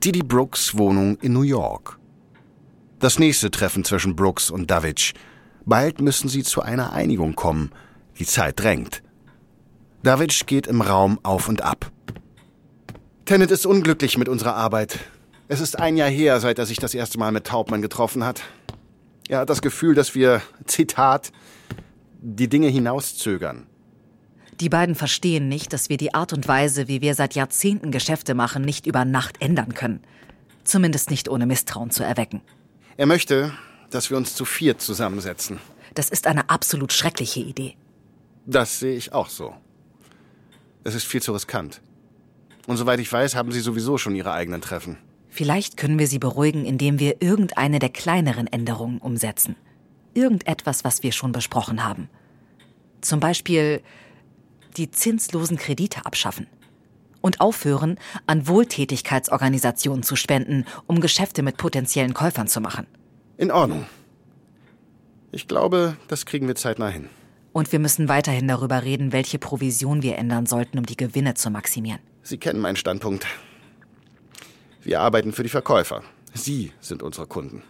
Didi 0.04 0.22
Brooks 0.22 0.78
Wohnung 0.78 1.18
in 1.22 1.34
New 1.34 1.42
York. 1.42 1.98
Das 3.00 3.18
nächste 3.18 3.50
Treffen 3.50 3.84
zwischen 3.84 4.16
Brooks 4.16 4.52
und 4.52 4.70
Davidge. 4.70 5.14
Bald 5.66 6.02
müssen 6.02 6.30
sie 6.30 6.44
zu 6.44 6.62
einer 6.62 6.94
Einigung 6.94 7.34
kommen. 7.34 7.72
Die 8.20 8.28
Zeit 8.28 8.60
drängt. 8.60 9.02
Davidge 10.04 10.44
geht 10.46 10.68
im 10.68 10.82
Raum 10.82 11.20
auf 11.24 11.50
und 11.50 11.64
ab. 11.64 11.92
Tennant 13.26 13.50
ist 13.50 13.66
unglücklich 13.66 14.20
mit 14.20 14.30
unserer 14.30 14.54
Arbeit. 14.54 15.00
Es 15.48 15.62
ist 15.62 15.80
ein 15.80 15.98
Jahr 15.98 16.10
her, 16.10 16.40
seit 16.40 16.60
er 16.60 16.68
sich 16.68 16.78
das 16.78 16.94
erste 16.94 17.18
Mal 17.18 17.32
mit 17.32 17.48
Taubmann 17.48 17.82
getroffen 17.82 18.24
hat. 18.24 18.44
Er 19.30 19.40
hat 19.40 19.50
das 19.50 19.64
Gefühl, 19.64 19.96
dass 19.96 20.14
wir, 20.14 20.44
Zitat, 20.66 21.32
die 22.22 22.50
Dinge 22.50 22.68
hinauszögern. 22.68 23.66
Die 24.62 24.70
beiden 24.70 24.96
verstehen 24.96 25.50
nicht, 25.50 25.74
dass 25.74 25.90
wir 25.90 25.98
die 25.98 26.14
Art 26.14 26.32
und 26.32 26.48
Weise, 26.48 26.88
wie 26.88 27.02
wir 27.02 27.14
seit 27.14 27.36
Jahrzehnten 27.36 27.92
Geschäfte 27.92 28.36
machen, 28.36 28.64
nicht 28.64 28.88
über 28.88 29.04
Nacht 29.04 29.42
ändern 29.42 29.74
können. 29.74 30.02
Zumindest 30.64 31.10
nicht 31.10 31.30
ohne 31.30 31.46
Misstrauen 31.46 31.92
zu 31.92 32.04
erwecken. 32.04 32.42
Er 32.98 33.06
möchte, 33.06 33.54
dass 33.90 34.10
wir 34.10 34.18
uns 34.18 34.36
zu 34.36 34.46
viert 34.46 34.82
zusammensetzen. 34.82 35.60
Das 35.94 36.10
ist 36.10 36.28
eine 36.28 36.50
absolut 36.50 36.94
schreckliche 36.94 37.42
Idee. 37.42 37.76
Das 38.46 38.80
sehe 38.80 38.96
ich 38.96 39.12
auch 39.14 39.30
so. 39.30 39.54
Es 40.84 40.96
ist 40.96 41.06
viel 41.06 41.22
zu 41.22 41.34
riskant. 41.34 41.82
Und 42.68 42.78
soweit 42.78 43.00
ich 43.00 43.12
weiß, 43.12 43.36
haben 43.36 43.52
Sie 43.52 43.60
sowieso 43.60 43.98
schon 43.98 44.16
Ihre 44.16 44.32
eigenen 44.32 44.62
Treffen. 44.62 44.98
Vielleicht 45.30 45.78
können 45.78 46.00
wir 46.00 46.08
Sie 46.08 46.20
beruhigen, 46.20 46.66
indem 46.66 47.00
wir 47.00 47.22
irgendeine 47.22 47.80
der 47.80 47.90
kleineren 47.90 48.48
Änderungen 48.48 49.00
umsetzen. 49.00 49.56
Irgendetwas, 50.14 50.84
was 50.84 51.04
wir 51.04 51.12
schon 51.12 51.32
besprochen 51.32 51.84
haben. 51.84 52.10
Zum 53.02 53.20
Beispiel 53.20 53.82
die 54.78 54.92
zinslosen 54.92 55.58
Kredite 55.58 56.06
abschaffen 56.06 56.48
und 57.22 57.42
aufhören, 57.42 57.98
an 58.28 58.48
Wohltätigkeitsorganisationen 58.48 60.04
zu 60.04 60.16
spenden, 60.16 60.66
um 60.86 61.02
Geschäfte 61.02 61.42
mit 61.42 61.58
potenziellen 61.58 62.14
Käufern 62.14 62.48
zu 62.48 62.62
machen. 62.62 62.86
In 63.38 63.52
Ordnung. 63.52 63.86
Ich 65.32 65.48
glaube, 65.48 65.98
das 66.08 66.26
kriegen 66.26 66.48
wir 66.48 66.56
zeitnah 66.56 66.88
hin. 66.90 67.10
Und 67.52 67.72
wir 67.72 67.80
müssen 67.80 68.10
weiterhin 68.10 68.48
darüber 68.48 68.84
reden, 68.84 69.12
welche 69.12 69.40
Provision 69.40 70.04
wir 70.04 70.18
ändern 70.18 70.46
sollten, 70.46 70.78
um 70.78 70.86
die 70.86 70.98
Gewinne 70.98 71.34
zu 71.34 71.50
maximieren. 71.50 72.00
Sie 72.22 72.38
kennen 72.38 72.60
meinen 72.60 72.76
Standpunkt. 72.76 73.26
Wir 74.84 75.02
arbeiten 75.02 75.34
für 75.34 75.44
die 75.44 75.50
Verkäufer. 75.50 76.04
Sie 76.34 76.74
sind 76.80 77.02
unsere 77.02 77.28
Kunden. 77.28 77.64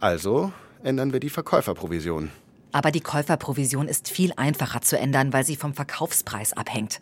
Also 0.00 0.52
ändern 0.82 1.12
wir 1.12 1.20
die 1.20 1.30
Verkäuferprovision. 1.30 2.30
Aber 2.72 2.90
die 2.90 3.00
Käuferprovision 3.00 3.88
ist 3.88 4.08
viel 4.08 4.32
einfacher 4.36 4.80
zu 4.80 4.98
ändern, 4.98 5.32
weil 5.32 5.44
sie 5.44 5.56
vom 5.56 5.74
Verkaufspreis 5.74 6.52
abhängt. 6.52 7.00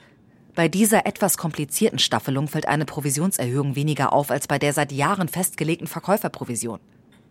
Bei 0.55 0.69
dieser 0.69 1.07
etwas 1.07 1.37
komplizierten 1.37 1.99
Staffelung 1.99 2.49
fällt 2.49 2.67
eine 2.67 2.85
Provisionserhöhung 2.85 3.77
weniger 3.77 4.13
auf 4.13 4.31
als 4.31 4.49
bei 4.49 4.59
der 4.59 4.73
seit 4.73 4.91
Jahren 4.91 5.29
festgelegten 5.29 5.87
Verkäuferprovision. 5.87 6.81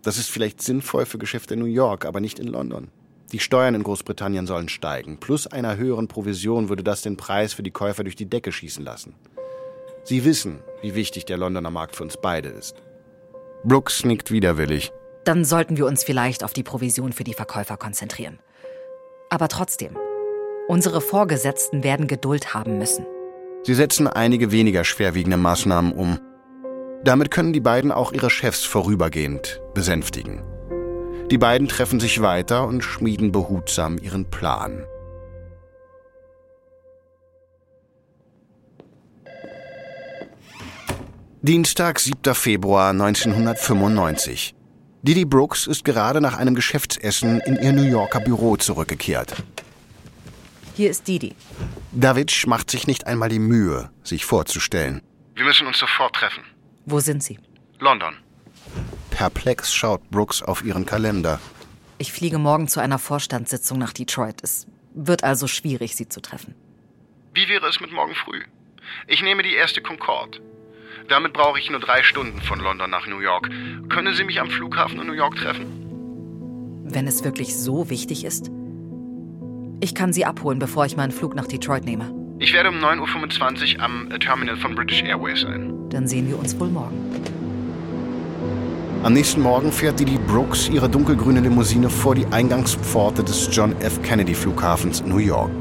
Das 0.01 0.17
ist 0.17 0.29
vielleicht 0.29 0.61
sinnvoll 0.61 1.05
für 1.05 1.17
Geschäfte 1.17 1.55
in 1.55 1.59
New 1.59 1.65
York, 1.65 2.05
aber 2.05 2.19
nicht 2.21 2.39
in 2.39 2.47
London. 2.47 2.87
Die 3.33 3.39
Steuern 3.39 3.75
in 3.75 3.83
Großbritannien 3.83 4.47
sollen 4.47 4.69
steigen. 4.69 5.19
Plus 5.19 5.47
einer 5.47 5.75
höheren 5.75 6.07
Provision 6.07 6.69
würde 6.69 6.83
das 6.83 7.01
den 7.01 7.17
Preis 7.17 7.51
für 7.53 7.63
die 7.63 7.71
Käufer 7.71 8.05
durch 8.05 8.15
die 8.15 8.29
Decke 8.29 8.53
schießen 8.53 8.85
lassen. 8.85 9.15
Sie 10.05 10.23
wissen, 10.23 10.59
wie 10.81 10.95
wichtig 10.95 11.25
der 11.25 11.37
Londoner 11.37 11.71
Markt 11.71 11.97
für 11.97 12.03
uns 12.03 12.15
beide 12.15 12.47
ist. 12.47 12.81
Brooks 13.65 14.05
nickt 14.05 14.31
widerwillig. 14.31 14.93
Dann 15.27 15.43
sollten 15.43 15.75
wir 15.75 15.85
uns 15.85 16.05
vielleicht 16.05 16.41
auf 16.45 16.53
die 16.53 16.63
Provision 16.63 17.11
für 17.11 17.25
die 17.25 17.33
Verkäufer 17.33 17.75
konzentrieren. 17.75 18.39
Aber 19.29 19.49
trotzdem, 19.49 19.97
unsere 20.69 21.01
Vorgesetzten 21.01 21.83
werden 21.83 22.07
Geduld 22.07 22.53
haben 22.53 22.77
müssen. 22.77 23.05
Sie 23.63 23.73
setzen 23.73 24.07
einige 24.07 24.53
weniger 24.53 24.85
schwerwiegende 24.85 25.35
Maßnahmen 25.35 25.91
um. 25.91 26.17
Damit 27.03 27.29
können 27.29 27.51
die 27.51 27.59
beiden 27.59 27.91
auch 27.91 28.13
ihre 28.13 28.29
Chefs 28.29 28.63
vorübergehend 28.63 29.61
besänftigen. 29.73 30.43
Die 31.29 31.37
beiden 31.37 31.67
treffen 31.67 31.99
sich 31.99 32.21
weiter 32.21 32.65
und 32.65 32.81
schmieden 32.81 33.33
behutsam 33.33 33.97
ihren 33.97 34.31
Plan. 34.31 34.85
Dienstag, 41.41 41.99
7. 41.99 42.33
Februar 42.33 42.91
1995. 42.91 44.56
Didi 45.07 45.23
Brooks 45.23 45.67
ist 45.67 45.85
gerade 45.85 46.19
nach 46.19 46.35
einem 46.37 46.53
Geschäftsessen 46.53 47.39
in 47.39 47.55
ihr 47.55 47.71
New 47.71 47.89
Yorker 47.89 48.19
Büro 48.19 48.57
zurückgekehrt. 48.57 49.41
Hier 50.75 50.89
ist 50.89 51.07
Didi. 51.07 51.33
Davidge 51.93 52.43
macht 52.47 52.69
sich 52.69 52.87
nicht 52.87 53.07
einmal 53.07 53.29
die 53.29 53.39
Mühe, 53.39 53.89
sich 54.03 54.25
vorzustellen. 54.25 55.01
Wir 55.33 55.45
müssen 55.45 55.65
uns 55.65 55.77
sofort 55.77 56.13
treffen. 56.13 56.43
Wo 56.85 56.99
sind 56.99 57.23
Sie? 57.23 57.39
London. 57.79 58.17
Perplex 59.09 59.73
schaut 59.73 60.09
Brooks 60.09 60.43
auf 60.43 60.65
ihren 60.65 60.85
Kalender. 60.85 61.39
Ich 61.99 62.11
fliege 62.11 62.37
morgen 62.37 62.67
zu 62.67 62.81
einer 62.81 62.99
Vorstandssitzung 62.99 63.77
nach 63.77 63.93
Detroit. 63.93 64.43
Es 64.43 64.67
wird 64.93 65.23
also 65.23 65.47
schwierig, 65.47 65.95
Sie 65.95 66.09
zu 66.09 66.19
treffen. 66.19 66.53
Wie 67.33 67.47
wäre 67.47 67.65
es 67.69 67.79
mit 67.79 67.93
morgen 67.93 68.13
früh? 68.13 68.43
Ich 69.07 69.21
nehme 69.21 69.41
die 69.41 69.53
erste 69.53 69.81
Concorde. 69.81 70.41
Damit 71.07 71.31
brauche 71.31 71.57
ich 71.57 71.69
nur 71.69 71.79
drei 71.79 72.03
Stunden 72.03 72.41
von 72.41 72.59
London 72.59 72.89
nach 72.89 73.07
New 73.07 73.19
York. 73.19 73.49
Können 73.89 74.13
Sie 74.13 74.25
mich 74.25 74.41
am 74.41 74.49
Flughafen 74.49 74.99
in 74.99 75.07
New 75.07 75.13
York 75.13 75.35
treffen? 75.35 75.65
Wenn 76.83 77.07
es 77.07 77.23
wirklich 77.23 77.55
so 77.55 77.89
wichtig 77.89 78.25
ist? 78.25 78.51
Ich 79.79 79.95
kann 79.95 80.11
Sie 80.11 80.25
abholen, 80.25 80.59
bevor 80.59 80.85
ich 80.85 80.97
meinen 80.97 81.11
Flug 81.11 81.35
nach 81.35 81.47
Detroit 81.47 81.85
nehme. 81.85 82.13
Ich 82.39 82.53
werde 82.53 82.69
um 82.69 82.75
9.25 82.75 83.77
Uhr 83.77 83.83
am 83.83 84.09
Terminal 84.19 84.57
von 84.57 84.75
British 84.75 85.01
Airways 85.01 85.41
sein. 85.41 85.73
Dann 85.89 86.07
sehen 86.07 86.27
wir 86.27 86.37
uns 86.37 86.59
wohl 86.59 86.69
morgen. 86.69 86.97
Am 89.03 89.13
nächsten 89.13 89.41
Morgen 89.41 89.71
fährt 89.71 89.99
Didi 89.99 90.17
Brooks 90.17 90.67
ihre 90.69 90.89
dunkelgrüne 90.89 91.39
Limousine 91.39 91.89
vor 91.89 92.15
die 92.15 92.25
Eingangspforte 92.25 93.23
des 93.23 93.49
John 93.55 93.79
F. 93.79 94.01
Kennedy 94.01 94.33
Flughafens 94.33 95.03
New 95.03 95.19
York. 95.19 95.51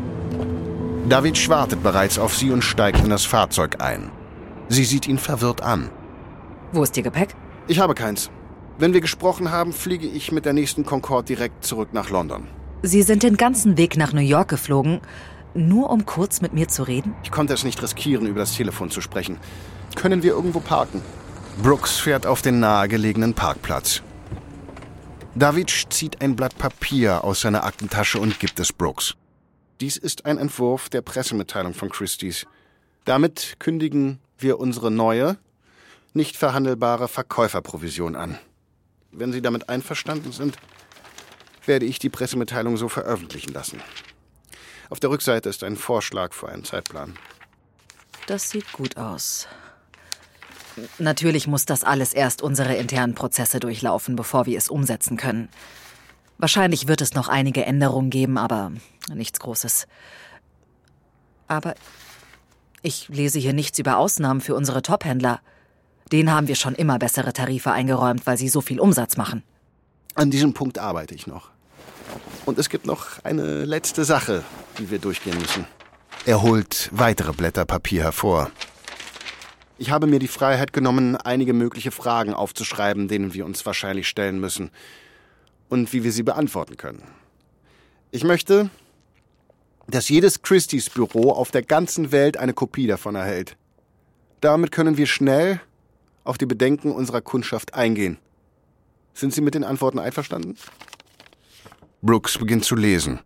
David 1.08 1.48
wartet 1.48 1.82
bereits 1.82 2.18
auf 2.18 2.34
sie 2.34 2.50
und 2.50 2.62
steigt 2.62 3.04
in 3.04 3.10
das 3.10 3.24
Fahrzeug 3.24 3.80
ein. 3.80 4.10
Sie 4.68 4.84
sieht 4.84 5.06
ihn 5.06 5.18
verwirrt 5.18 5.62
an. 5.62 5.90
Wo 6.72 6.82
ist 6.82 6.96
Ihr 6.96 7.02
Gepäck? 7.02 7.34
Ich 7.68 7.78
habe 7.78 7.94
keins. 7.94 8.30
Wenn 8.78 8.92
wir 8.92 9.00
gesprochen 9.00 9.50
haben, 9.50 9.72
fliege 9.72 10.06
ich 10.06 10.32
mit 10.32 10.44
der 10.44 10.52
nächsten 10.52 10.84
Concorde 10.84 11.26
direkt 11.26 11.64
zurück 11.64 11.90
nach 11.92 12.10
London. 12.10 12.46
Sie 12.82 13.02
sind 13.02 13.22
den 13.22 13.36
ganzen 13.36 13.78
Weg 13.78 13.96
nach 13.96 14.12
New 14.12 14.20
York 14.20 14.48
geflogen, 14.48 15.00
nur 15.54 15.90
um 15.90 16.04
kurz 16.04 16.40
mit 16.42 16.52
mir 16.52 16.68
zu 16.68 16.82
reden? 16.82 17.14
Ich 17.22 17.30
konnte 17.30 17.54
es 17.54 17.64
nicht 17.64 17.82
riskieren, 17.82 18.26
über 18.26 18.40
das 18.40 18.54
Telefon 18.54 18.90
zu 18.90 19.00
sprechen. 19.00 19.38
Können 19.94 20.22
wir 20.22 20.32
irgendwo 20.32 20.60
parken? 20.60 21.00
Brooks 21.62 21.96
fährt 21.96 22.26
auf 22.26 22.42
den 22.42 22.60
nahegelegenen 22.60 23.32
Parkplatz. 23.32 24.02
David 25.34 25.70
zieht 25.90 26.20
ein 26.20 26.36
Blatt 26.36 26.56
Papier 26.58 27.24
aus 27.24 27.40
seiner 27.40 27.64
Aktentasche 27.64 28.20
und 28.20 28.38
gibt 28.38 28.60
es 28.60 28.72
Brooks. 28.72 29.14
Dies 29.80 29.96
ist 29.96 30.26
ein 30.26 30.38
Entwurf 30.38 30.88
der 30.88 31.02
Pressemitteilung 31.02 31.74
von 31.74 31.88
Christie's. 31.88 32.46
Damit 33.04 33.56
kündigen 33.58 34.18
wir 34.38 34.58
unsere 34.58 34.90
neue, 34.90 35.36
nicht 36.14 36.36
verhandelbare 36.36 37.08
Verkäuferprovision 37.08 38.16
an. 38.16 38.38
Wenn 39.12 39.32
Sie 39.32 39.42
damit 39.42 39.68
einverstanden 39.68 40.32
sind, 40.32 40.56
werde 41.64 41.86
ich 41.86 41.98
die 41.98 42.10
Pressemitteilung 42.10 42.76
so 42.76 42.88
veröffentlichen 42.88 43.52
lassen. 43.52 43.80
Auf 44.88 45.00
der 45.00 45.10
Rückseite 45.10 45.48
ist 45.48 45.64
ein 45.64 45.76
Vorschlag 45.76 46.32
für 46.32 46.48
einen 46.48 46.64
Zeitplan. 46.64 47.18
Das 48.26 48.50
sieht 48.50 48.72
gut 48.72 48.96
aus. 48.96 49.48
Natürlich 50.98 51.46
muss 51.46 51.64
das 51.64 51.84
alles 51.84 52.12
erst 52.12 52.42
unsere 52.42 52.74
internen 52.76 53.14
Prozesse 53.14 53.60
durchlaufen, 53.60 54.14
bevor 54.14 54.46
wir 54.46 54.58
es 54.58 54.68
umsetzen 54.68 55.16
können. 55.16 55.48
Wahrscheinlich 56.38 56.86
wird 56.86 57.00
es 57.00 57.14
noch 57.14 57.28
einige 57.28 57.64
Änderungen 57.64 58.10
geben, 58.10 58.36
aber 58.36 58.72
nichts 59.12 59.40
Großes. 59.40 59.86
Aber 61.48 61.74
ich 62.86 63.08
lese 63.08 63.40
hier 63.40 63.52
nichts 63.52 63.80
über 63.80 63.98
Ausnahmen 63.98 64.40
für 64.40 64.54
unsere 64.54 64.80
Top-Händler. 64.80 65.40
Denen 66.12 66.30
haben 66.30 66.46
wir 66.46 66.54
schon 66.54 66.76
immer 66.76 67.00
bessere 67.00 67.32
Tarife 67.32 67.72
eingeräumt, 67.72 68.24
weil 68.26 68.38
sie 68.38 68.48
so 68.48 68.60
viel 68.60 68.78
Umsatz 68.78 69.16
machen. 69.16 69.42
An 70.14 70.30
diesem 70.30 70.54
Punkt 70.54 70.78
arbeite 70.78 71.12
ich 71.12 71.26
noch. 71.26 71.50
Und 72.44 72.60
es 72.60 72.68
gibt 72.68 72.86
noch 72.86 73.24
eine 73.24 73.64
letzte 73.64 74.04
Sache, 74.04 74.44
die 74.78 74.88
wir 74.88 75.00
durchgehen 75.00 75.36
müssen. 75.36 75.66
Er 76.26 76.42
holt 76.42 76.88
weitere 76.92 77.32
Blätter 77.32 77.64
Papier 77.64 78.04
hervor. 78.04 78.52
Ich 79.78 79.90
habe 79.90 80.06
mir 80.06 80.20
die 80.20 80.28
Freiheit 80.28 80.72
genommen, 80.72 81.16
einige 81.16 81.54
mögliche 81.54 81.90
Fragen 81.90 82.34
aufzuschreiben, 82.34 83.08
denen 83.08 83.34
wir 83.34 83.44
uns 83.46 83.66
wahrscheinlich 83.66 84.06
stellen 84.06 84.38
müssen 84.38 84.70
und 85.68 85.92
wie 85.92 86.04
wir 86.04 86.12
sie 86.12 86.22
beantworten 86.22 86.76
können. 86.76 87.02
Ich 88.12 88.22
möchte, 88.22 88.70
dass 89.88 90.08
jedes 90.08 90.42
Christie's 90.42 90.90
Büro 90.90 91.30
auf 91.30 91.50
der 91.50 91.62
ganzen 91.62 92.12
Welt 92.12 92.36
eine 92.36 92.54
Kopie 92.54 92.86
davon 92.86 93.14
erhält. 93.14 93.56
Damit 94.40 94.72
können 94.72 94.96
wir 94.96 95.06
schnell 95.06 95.60
auf 96.24 96.38
die 96.38 96.46
Bedenken 96.46 96.92
unserer 96.92 97.20
Kundschaft 97.20 97.74
eingehen. 97.74 98.18
Sind 99.14 99.32
Sie 99.32 99.40
mit 99.40 99.54
den 99.54 99.64
Antworten 99.64 99.98
einverstanden? 99.98 100.56
Brooks 102.02 102.38
beginnt 102.38 102.64
zu 102.64 102.76
lesen. 102.76 103.20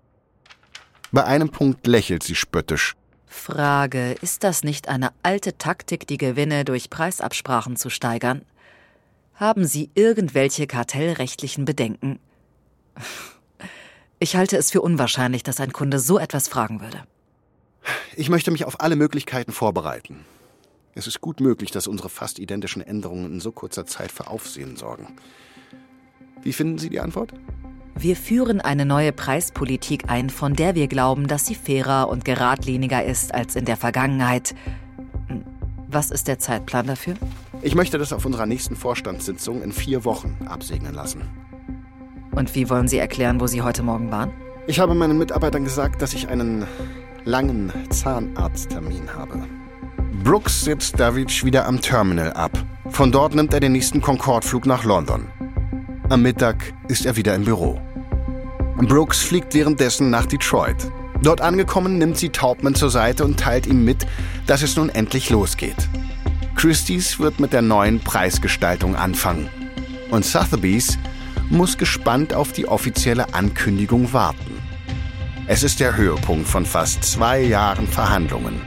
Bei 1.13 1.25
einem 1.25 1.51
Punkt 1.51 1.87
lächelt 1.87 2.23
sie 2.23 2.37
spöttisch. 2.37 2.95
Frage, 3.27 4.13
ist 4.23 4.45
das 4.45 4.63
nicht 4.63 4.89
eine 4.89 5.11
alte 5.23 5.59
Taktik, 5.59 6.07
die 6.07 6.19
Gewinne 6.19 6.65
durch 6.65 6.91
Preisabsprachen 6.91 7.77
zu 7.77 7.91
steigern? 7.91 8.43
Haben 9.35 9.65
Sie 9.65 9.91
irgendwelche 9.95 10.67
kartellrechtlichen 10.67 11.65
Bedenken? 11.65 12.19
Ich 14.23 14.37
halte 14.37 14.59
es 14.59 14.71
für 14.71 14.83
unwahrscheinlich, 14.83 15.43
dass 15.45 15.61
ein 15.61 15.73
Kunde 15.73 15.99
so 15.99 16.19
etwas 16.19 16.47
fragen 16.47 16.83
würde. 16.83 17.05
Ich 18.15 18.29
möchte 18.29 18.51
mich 18.51 18.67
auf 18.67 18.83
alle 18.83 18.95
Möglichkeiten 18.95 19.51
vorbereiten. 19.51 20.27
Es 20.95 21.07
ist 21.07 21.23
gut 21.23 21.41
möglich, 21.41 21.71
dass 21.71 21.87
unsere 21.87 22.11
fast 22.11 22.39
identischen 22.39 22.83
Änderungen 22.83 23.33
in 23.33 23.41
so 23.41 23.51
kurzer 23.51 23.87
Zeit 23.87 24.13
für 24.13 24.27
Aufsehen 24.27 24.77
sorgen. 24.77 25.17
Wie 26.43 26.53
finden 26.53 26.77
Sie 26.77 26.91
die 26.91 27.01
Antwort? 27.01 27.33
Wir 27.95 28.15
führen 28.15 28.61
eine 28.61 28.85
neue 28.85 29.13
Preispolitik 29.13 30.11
ein, 30.11 30.29
von 30.29 30.55
der 30.55 30.75
wir 30.75 30.87
glauben, 30.87 31.27
dass 31.27 31.47
sie 31.47 31.55
fairer 31.55 32.11
und 32.11 32.27
geradliniger 32.27 33.03
ist 33.03 33.33
als 33.35 33.57
in 33.57 33.65
der 33.65 33.79
Vergangenheit. 33.79 34.55
Hm, 35.29 35.47
was 35.89 36.11
ist 36.11 36.29
der 36.29 36.39
Zeitplan 36.39 36.87
dafür? 36.87 37.15
Ich 37.63 37.75
möchte 37.75 37.97
das 37.97 38.13
auf 38.13 38.27
unserer 38.27 38.45
nächsten 38.45 38.77
Vorstandssitzung 38.77 39.63
in 39.63 39.73
vier 39.73 40.05
Wochen 40.05 40.37
absegnen 40.47 40.93
lassen. 40.93 41.23
Und 42.33 42.55
wie 42.55 42.71
wollen 42.71 42.89
Sie 42.89 42.99
erklären, 42.99 43.41
wo 43.41 43.47
Sie 43.47 43.63
heute 43.63 43.83
Morgen 43.83 44.11
waren? 44.11 44.33
Ich 44.67 44.79
habe 44.79 44.95
meinen 44.95 45.19
Mitarbeitern 45.19 45.65
gesagt, 45.65 46.01
dass 46.01 46.15
ich 46.15 46.29
einen 46.29 46.65
langen 47.25 47.73
Zahnarzttermin 47.91 49.15
habe. 49.15 49.43
Brooks 50.23 50.63
sitzt 50.63 51.01
David 51.01 51.45
wieder 51.45 51.67
am 51.67 51.81
Terminal 51.81 52.33
ab. 52.35 52.53
Von 52.91 53.11
dort 53.11 53.35
nimmt 53.35 53.55
er 53.55 53.61
den 53.61 53.73
nächsten 53.73 54.01
Concorde-Flug 54.01 54.67
nach 54.67 54.85
London. 54.85 55.27
Am 56.09 56.23
Mittag 56.23 56.73
ist 56.89 57.07
er 57.07 57.17
wieder 57.17 57.35
im 57.35 57.45
Büro. 57.45 57.81
Brooks 58.77 59.23
fliegt 59.23 59.55
währenddessen 59.55 60.11
nach 60.11 60.27
Detroit. 60.27 60.91
Dort 61.23 61.41
angekommen 61.41 61.99
nimmt 61.99 62.17
sie 62.17 62.31
Taubman 62.31 62.75
zur 62.75 62.91
Seite 62.91 63.25
und 63.25 63.39
teilt 63.39 63.67
ihm 63.67 63.85
mit, 63.85 64.07
dass 64.47 64.63
es 64.63 64.77
nun 64.77 64.89
endlich 64.89 65.31
losgeht. 65.31 65.89
Christie's 66.57 67.19
wird 67.19 67.41
mit 67.41 67.53
der 67.53 67.63
neuen 67.63 68.01
Preisgestaltung 68.01 68.97
anfangen. 68.97 69.49
Und 70.11 70.25
Sotheby's 70.25 70.99
muss 71.51 71.77
gespannt 71.77 72.33
auf 72.33 72.53
die 72.53 72.67
offizielle 72.67 73.35
Ankündigung 73.35 74.13
warten. 74.13 74.63
Es 75.47 75.63
ist 75.63 75.81
der 75.81 75.97
Höhepunkt 75.97 76.49
von 76.49 76.65
fast 76.65 77.05
zwei 77.05 77.41
Jahren 77.41 77.87
Verhandlungen. 77.87 78.61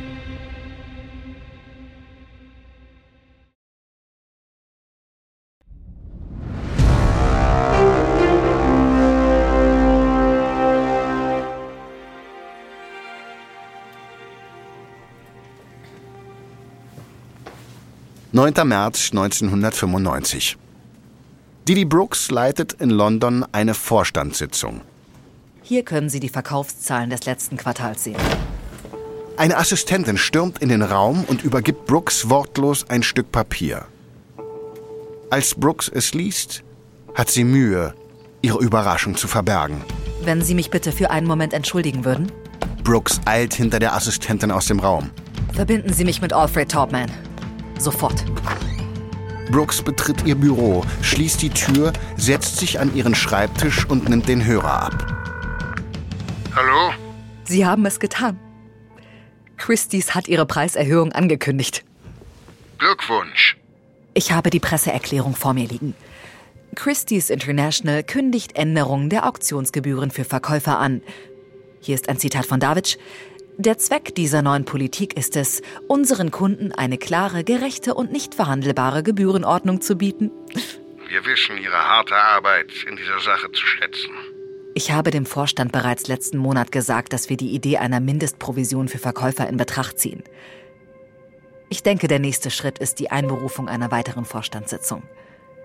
9. 18.35 18.67
März 18.67 19.11
1995. 19.11 20.57
Didi 21.67 21.86
Brooks 21.86 22.30
leitet 22.30 22.73
in 22.73 22.89
London 22.89 23.45
eine 23.54 23.73
Vorstandssitzung. 23.73 24.82
Hier 25.62 25.84
können 25.84 26.10
Sie 26.10 26.19
die 26.19 26.28
Verkaufszahlen 26.28 27.10
des 27.10 27.26
letzten 27.26 27.56
Quartals 27.56 28.04
sehen. 28.04 28.17
Eine 29.38 29.56
Assistentin 29.56 30.17
stürmt 30.17 30.62
in 30.62 30.67
den 30.67 30.82
Raum 30.82 31.23
und 31.26 31.41
übergibt 31.45 31.86
Brooks 31.86 32.30
wortlos 32.30 32.89
ein 32.89 33.02
Stück 33.02 33.32
Papier. 33.32 33.86
Als 35.30 35.56
Brooks 35.56 35.88
es 35.88 36.13
liest, 36.13 36.63
hat 37.15 37.30
sie 37.30 37.45
Mühe, 37.45 37.93
ihre 38.41 38.60
Überraschung 38.60 39.15
zu 39.15 39.30
verbergen. 39.30 39.86
Wenn 40.23 40.41
Sie 40.41 40.56
mich 40.56 40.69
bitte 40.69 40.91
für 40.91 41.12
einen 41.12 41.28
Moment 41.28 41.54
entschuldigen 41.54 42.04
würden. 42.04 42.30
Brooks 42.84 43.21
eilt 43.23 43.54
hinter 43.54 43.80
der 43.80 43.95
Assistentin 43.95 44.52
aus 44.52 44.65
dem 44.65 44.82
Raum. 44.82 45.12
Verbinden 45.54 45.93
Sie 45.93 46.04
mich 46.04 46.21
mit 46.21 46.34
Alfred 46.34 46.69
Taubman. 46.69 47.10
Sofort. 47.80 48.26
Brooks 49.51 49.82
betritt 49.82 50.25
ihr 50.25 50.36
Büro, 50.36 50.84
schließt 51.01 51.41
die 51.41 51.49
Tür, 51.49 51.93
setzt 52.17 52.58
sich 52.58 52.79
an 52.79 52.95
ihren 52.95 53.15
Schreibtisch 53.15 53.86
und 53.86 54.10
nimmt 54.10 54.27
den 54.27 54.45
Hörer 54.45 54.84
ab. 54.84 55.25
Hallo? 56.56 56.93
Sie 57.45 57.65
haben 57.65 57.86
es 57.86 57.99
getan. 57.99 58.39
Christie's 59.58 60.15
hat 60.15 60.27
ihre 60.27 60.45
Preiserhöhung 60.45 61.12
angekündigt. 61.12 61.84
Glückwunsch. 62.77 63.58
Ich 64.13 64.32
habe 64.32 64.49
die 64.49 64.60
Presseerklärung 64.60 65.36
vor 65.36 65.53
mir 65.53 65.67
liegen. 65.67 65.95
Christie's 66.75 67.29
International 67.29 68.03
kündigt 68.03 68.56
Änderungen 68.56 69.10
der 69.10 69.27
Auktionsgebühren 69.27 70.12
für 70.12 70.25
Verkäufer 70.25 70.79
an. 70.79 71.01
Hier 71.79 71.95
ist 71.95 72.10
ein 72.10 72.17
Zitat 72.17 72.45
von 72.45 72.60
David. 72.60 72.97
Der 73.57 73.77
Zweck 73.77 74.15
dieser 74.15 74.41
neuen 74.41 74.65
Politik 74.65 75.15
ist 75.15 75.35
es, 75.35 75.61
unseren 75.87 76.31
Kunden 76.31 76.71
eine 76.71 76.97
klare, 76.97 77.43
gerechte 77.43 77.93
und 77.93 78.11
nicht 78.11 78.33
verhandelbare 78.33 79.03
Gebührenordnung 79.03 79.79
zu 79.79 79.95
bieten. 79.95 80.31
Wir 81.07 81.23
wissen 81.25 81.57
Ihre 81.61 81.77
harte 81.77 82.15
Arbeit 82.15 82.71
in 82.89 82.95
dieser 82.95 83.19
Sache 83.19 83.51
zu 83.51 83.63
schätzen. 83.63 84.09
Ich 84.73 84.91
habe 84.91 85.11
dem 85.11 85.27
Vorstand 85.27 85.71
bereits 85.71 86.07
letzten 86.07 86.37
Monat 86.37 86.71
gesagt, 86.71 87.13
dass 87.13 87.29
wir 87.29 87.37
die 87.37 87.53
Idee 87.53 87.77
einer 87.77 87.99
Mindestprovision 87.99 88.87
für 88.87 88.97
Verkäufer 88.97 89.47
in 89.47 89.57
Betracht 89.57 89.99
ziehen. 89.99 90.23
Ich 91.69 91.83
denke, 91.83 92.07
der 92.07 92.19
nächste 92.19 92.49
Schritt 92.49 92.79
ist 92.79 92.99
die 92.99 93.11
Einberufung 93.11 93.67
einer 93.67 93.91
weiteren 93.91 94.25
Vorstandssitzung. 94.25 95.03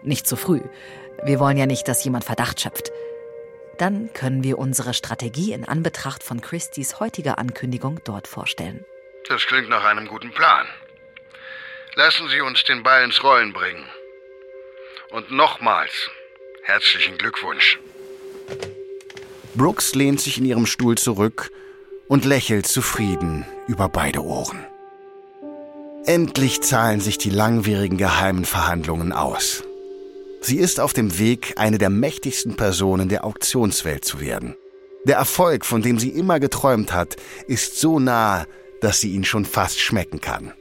Nicht 0.03 0.27
zu 0.27 0.37
früh. 0.37 0.61
Wir 1.24 1.40
wollen 1.40 1.57
ja 1.57 1.64
nicht, 1.64 1.88
dass 1.88 2.05
jemand 2.05 2.24
Verdacht 2.24 2.61
schöpft. 2.61 2.92
Dann 3.79 4.12
können 4.12 4.43
wir 4.43 4.59
unsere 4.59 4.93
Strategie 4.93 5.53
in 5.53 5.64
Anbetracht 5.64 6.25
von 6.25 6.41
Christys 6.41 6.99
heutiger 6.99 7.38
Ankündigung 7.38 8.01
dort 8.05 8.27
vorstellen. 8.27 8.85
Das 9.29 9.47
klingt 9.47 9.69
nach 9.69 9.85
einem 9.85 10.09
guten 10.09 10.33
Plan. 10.33 10.67
Lassen 11.95 12.29
Sie 12.29 12.41
uns 12.41 12.64
den 12.64 12.83
Ball 12.83 13.05
ins 13.05 13.23
Rollen 13.23 13.53
bringen. 13.53 13.85
Und 15.11 15.31
nochmals 15.31 16.11
herzlichen 16.64 17.17
Glückwunsch. 17.19 17.79
Brooks 19.55 19.95
lehnt 19.95 20.21
sich 20.21 20.38
in 20.38 20.45
ihrem 20.45 20.67
Stuhl 20.67 20.99
zurück 20.99 21.51
und 22.09 22.25
lächelt 22.25 22.67
zufrieden 22.67 23.47
über 23.67 23.88
beide 23.88 24.23
Ohren. 24.23 24.64
Endlich 26.05 26.62
zahlen 26.62 27.01
sich 27.01 27.19
die 27.19 27.31
langwierigen 27.31 27.97
geheimen 27.97 28.45
Verhandlungen 28.45 29.12
aus. 29.12 29.62
Sie 30.40 30.59
ist 30.59 30.81
auf 30.81 30.92
dem 30.92 31.18
Weg, 31.18 31.55
eine 31.57 31.79
der 31.79 31.90
mächtigsten 31.90 32.57
Personen 32.57 33.09
der 33.09 33.24
Auktionswelt 33.24 34.05
zu 34.05 34.20
werden. 34.20 34.55
Der 35.05 35.16
Erfolg, 35.16 35.64
von 35.64 35.83
dem 35.83 35.98
sie 35.98 36.11
immer 36.11 36.40
geträumt 36.40 36.92
hat, 36.92 37.16
ist 37.46 37.79
so 37.79 37.98
nah, 37.98 38.46
dass 38.81 39.01
sie 39.01 39.12
ihn 39.12 39.24
schon 39.24 39.44
fast 39.44 39.81
schmecken 39.81 40.20
kann. 40.20 40.53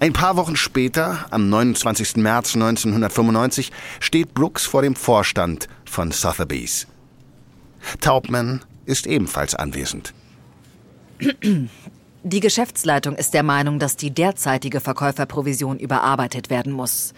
Ein 0.00 0.14
paar 0.14 0.36
Wochen 0.36 0.56
später, 0.56 1.26
am 1.30 1.50
29. 1.50 2.16
März 2.16 2.54
1995, 2.54 3.70
steht 4.00 4.32
Brooks 4.32 4.64
vor 4.64 4.80
dem 4.80 4.96
Vorstand 4.96 5.68
von 5.84 6.10
Sotheby's. 6.10 6.86
Taubman 8.00 8.64
ist 8.86 9.06
ebenfalls 9.06 9.54
anwesend. 9.54 10.14
Die 12.22 12.40
Geschäftsleitung 12.40 13.16
ist 13.16 13.32
der 13.32 13.42
Meinung, 13.42 13.78
dass 13.78 13.96
die 13.96 14.10
derzeitige 14.10 14.80
Verkäuferprovision 14.80 15.78
überarbeitet 15.78 16.50
werden 16.50 16.70
muss. 16.70 17.14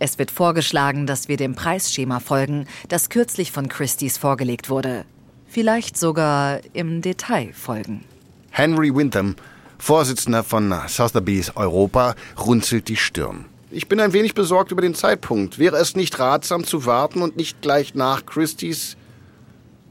Es 0.00 0.18
wird 0.18 0.32
vorgeschlagen, 0.32 1.06
dass 1.06 1.28
wir 1.28 1.36
dem 1.36 1.54
Preisschema 1.54 2.18
folgen, 2.18 2.66
das 2.88 3.10
kürzlich 3.10 3.52
von 3.52 3.68
Christie's 3.68 4.18
vorgelegt 4.18 4.70
wurde. 4.70 5.04
Vielleicht 5.46 5.96
sogar 5.96 6.60
im 6.72 7.00
Detail 7.00 7.52
folgen. 7.52 8.04
Henry 8.50 8.92
Wintham, 8.94 9.36
Vorsitzender 9.78 10.42
von 10.42 10.74
Sotheby's 10.88 11.52
Europa, 11.54 12.16
runzelt 12.44 12.88
die 12.88 12.96
Stirn. 12.96 13.44
Ich 13.70 13.86
bin 13.86 14.00
ein 14.00 14.12
wenig 14.12 14.34
besorgt 14.34 14.72
über 14.72 14.82
den 14.82 14.96
Zeitpunkt. 14.96 15.60
Wäre 15.60 15.76
es 15.76 15.94
nicht 15.94 16.18
ratsam 16.18 16.64
zu 16.64 16.86
warten 16.86 17.22
und 17.22 17.36
nicht 17.36 17.62
gleich 17.62 17.94
nach 17.94 18.26
Christie's 18.26 18.96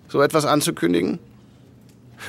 so 0.09 0.21
etwas 0.21 0.43
anzukündigen? 0.43 1.19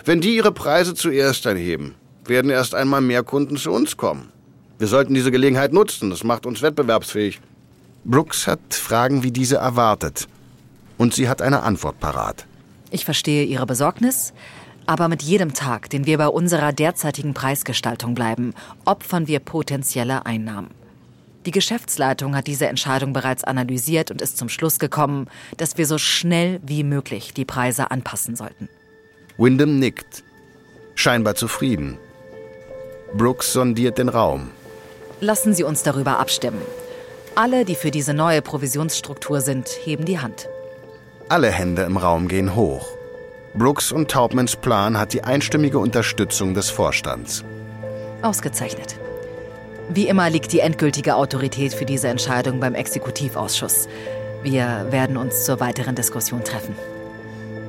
Wenn 0.05 0.21
die 0.21 0.37
ihre 0.37 0.53
Preise 0.53 0.95
zuerst 0.95 1.47
erheben, 1.47 1.95
werden 2.25 2.51
erst 2.51 2.75
einmal 2.75 3.01
mehr 3.01 3.23
Kunden 3.23 3.57
zu 3.57 3.71
uns 3.71 3.97
kommen. 3.97 4.31
Wir 4.79 4.87
sollten 4.87 5.15
diese 5.15 5.31
Gelegenheit 5.31 5.73
nutzen. 5.73 6.11
Das 6.11 6.23
macht 6.23 6.47
uns 6.47 6.63
wettbewerbsfähig. 6.63 7.41
Brooks 8.05 8.47
hat 8.47 8.61
Fragen 8.71 9.23
wie 9.23 9.33
diese 9.33 9.57
erwartet. 9.57 10.29
Und 10.99 11.15
sie 11.15 11.29
hat 11.29 11.43
eine 11.43 11.63
Antwort 11.63 11.99
parat. 12.01 12.47
Ich 12.91 13.05
verstehe 13.05 13.45
Ihre 13.45 13.67
Besorgnis, 13.67 14.33
aber 14.87 15.09
mit 15.09 15.23
jedem 15.23 15.53
Tag, 15.53 15.91
den 15.91 16.07
wir 16.07 16.17
bei 16.17 16.29
unserer 16.29 16.73
derzeitigen 16.73 17.35
Preisgestaltung 17.35 18.15
bleiben, 18.15 18.55
opfern 18.85 19.27
wir 19.27 19.41
potenzielle 19.41 20.25
Einnahmen. 20.25 20.71
Die 21.45 21.51
Geschäftsleitung 21.51 22.35
hat 22.35 22.47
diese 22.47 22.69
Entscheidung 22.69 23.13
bereits 23.13 23.45
analysiert 23.45 24.11
und 24.11 24.23
ist 24.23 24.39
zum 24.39 24.49
Schluss 24.49 24.79
gekommen, 24.79 25.27
dass 25.57 25.77
wir 25.77 25.87
so 25.87 25.99
schnell 25.99 26.61
wie 26.65 26.85
möglich 26.85 27.35
die 27.35 27.45
Preise 27.45 27.91
anpassen 27.91 28.37
sollten. 28.37 28.69
Wyndham 29.39 29.79
nickt, 29.79 30.25
scheinbar 30.97 31.37
zufrieden. 31.37 31.97
Brooks 33.15 33.53
sondiert 33.53 33.97
den 33.97 34.09
Raum. 34.09 34.51
Lassen 35.21 35.55
Sie 35.55 35.63
uns 35.63 35.85
darüber 35.85 36.19
abstimmen. 36.19 36.61
Alle, 37.37 37.65
die 37.65 37.77
für 37.77 37.93
diese 37.93 38.15
neue 38.15 38.43
Provisionsstruktur 38.43 39.41
sind, 39.41 39.69
heben 39.69 40.05
die 40.05 40.19
Hand. 40.19 40.49
Alle 41.29 41.53
Hände 41.53 41.83
im 41.83 41.97
Raum 41.97 42.27
gehen 42.27 42.57
hoch. 42.57 42.89
Brooks 43.55 43.93
und 43.93 44.11
Taubmans 44.11 44.57
Plan 44.57 44.99
hat 44.99 45.13
die 45.13 45.23
einstimmige 45.23 45.79
Unterstützung 45.79 46.55
des 46.55 46.69
Vorstands. 46.71 47.45
Ausgezeichnet. 48.23 48.99
Wie 49.89 50.09
immer 50.09 50.31
liegt 50.31 50.53
die 50.53 50.61
endgültige 50.61 51.15
Autorität 51.15 51.75
für 51.75 51.85
diese 51.85 52.09
Entscheidung 52.09 52.59
beim 52.59 52.75
Exekutivausschuss. 52.75 53.89
Wir 54.43 54.89
werden 54.91 55.17
uns 55.17 55.45
zur 55.45 55.61
weiteren 55.61 55.95
Diskussion 55.95 56.43
treffen. 56.43 56.75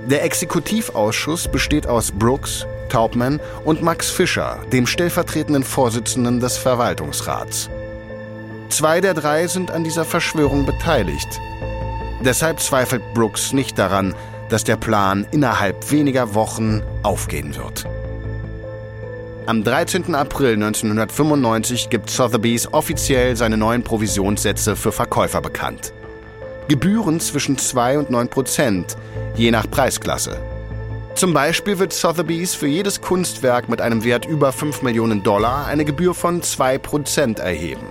Der 0.10 0.24
Exekutivausschuss 0.24 1.48
besteht 1.48 1.86
aus 1.86 2.12
Brooks, 2.12 2.66
Taubman 2.90 3.40
und 3.64 3.84
Max 3.84 4.10
Fischer, 4.10 4.58
dem 4.74 4.88
stellvertretenden 4.88 5.64
Vorsitzenden 5.64 6.40
des 6.40 6.58
Verwaltungsrats. 6.58 7.70
Zwei 8.70 9.02
der 9.02 9.14
drei 9.14 9.46
sind 9.46 9.70
an 9.70 9.84
dieser 9.84 10.06
Verschwörung 10.06 10.66
beteiligt. 10.66 11.40
Deshalb 12.26 12.60
zweifelt 12.60 13.04
Brooks 13.14 13.54
nicht 13.54 13.78
daran, 13.78 14.16
dass 14.50 14.64
der 14.64 14.78
Plan 14.78 15.28
innerhalb 15.30 15.92
weniger 15.92 16.34
Wochen 16.34 16.82
aufgehen 17.04 17.56
wird. 17.56 17.86
Am 19.46 19.64
13. 19.64 20.16
April 20.16 20.54
1995 20.54 21.92
gibt 21.92 22.10
Sotheby's 22.10 22.74
offiziell 22.74 23.36
seine 23.36 23.58
neuen 23.58 23.84
Provisionssätze 23.84 24.76
für 24.76 24.92
Verkäufer 24.92 25.42
bekannt. 25.42 25.94
Gebühren 26.70 27.20
zwischen 27.20 27.58
2 27.58 27.98
und 27.98 28.12
9 28.12 28.30
Prozent, 28.30 28.96
je 29.36 29.50
nach 29.50 29.70
Preisklasse. 29.70 30.40
Zum 31.16 31.34
Beispiel 31.34 31.80
wird 31.80 31.92
Sotheby's 31.92 32.54
für 32.54 32.68
jedes 32.68 33.02
Kunstwerk 33.02 33.70
mit 33.70 33.82
einem 33.82 34.04
Wert 34.04 34.26
über 34.26 34.52
5 34.52 34.84
Millionen 34.84 35.24
Dollar 35.24 35.66
eine 35.66 35.84
Gebühr 35.84 36.14
von 36.14 36.44
2 36.44 36.78
Prozent 36.78 37.40
erheben. 37.40 37.88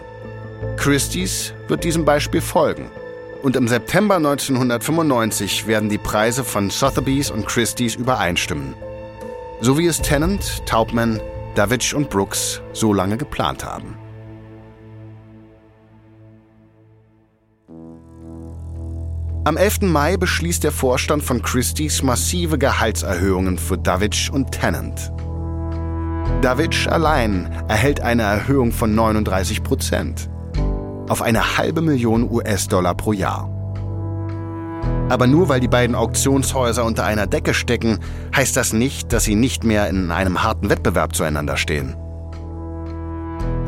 Christie's 0.76 1.54
wird 1.66 1.82
diesem 1.82 2.04
Beispiel 2.04 2.40
folgen. 2.40 2.88
Und 3.42 3.56
im 3.56 3.66
September 3.66 4.14
1995 4.14 5.66
werden 5.66 5.88
die 5.88 5.98
Preise 5.98 6.44
von 6.44 6.70
Sotheby's 6.70 7.32
und 7.32 7.46
Christie's 7.46 7.96
übereinstimmen. 7.96 8.74
So 9.60 9.76
wie 9.76 9.86
es 9.86 10.00
Tennant, 10.00 10.64
Taubman, 10.66 11.20
Davidge 11.56 11.96
und 11.96 12.10
Brooks 12.10 12.62
so 12.72 12.92
lange 12.92 13.16
geplant 13.16 13.64
haben. 13.64 13.98
Am 19.48 19.56
11. 19.56 19.80
Mai 19.80 20.18
beschließt 20.18 20.62
der 20.62 20.72
Vorstand 20.72 21.22
von 21.22 21.40
Christie's 21.40 22.02
massive 22.02 22.58
Gehaltserhöhungen 22.58 23.56
für 23.56 23.78
Davidge 23.78 24.28
und 24.30 24.52
Tennant. 24.52 25.10
Davidge 26.42 26.86
allein 26.92 27.50
erhält 27.66 28.02
eine 28.02 28.24
Erhöhung 28.24 28.72
von 28.72 28.94
39 28.94 29.62
Prozent 29.62 30.28
auf 31.08 31.22
eine 31.22 31.56
halbe 31.56 31.80
Million 31.80 32.30
US-Dollar 32.30 32.94
pro 32.94 33.14
Jahr. 33.14 33.48
Aber 35.08 35.26
nur 35.26 35.48
weil 35.48 35.60
die 35.60 35.66
beiden 35.66 35.96
Auktionshäuser 35.96 36.84
unter 36.84 37.06
einer 37.06 37.26
Decke 37.26 37.54
stecken, 37.54 38.00
heißt 38.36 38.54
das 38.54 38.74
nicht, 38.74 39.14
dass 39.14 39.24
sie 39.24 39.34
nicht 39.34 39.64
mehr 39.64 39.88
in 39.88 40.10
einem 40.10 40.42
harten 40.42 40.68
Wettbewerb 40.68 41.16
zueinander 41.16 41.56
stehen. 41.56 41.96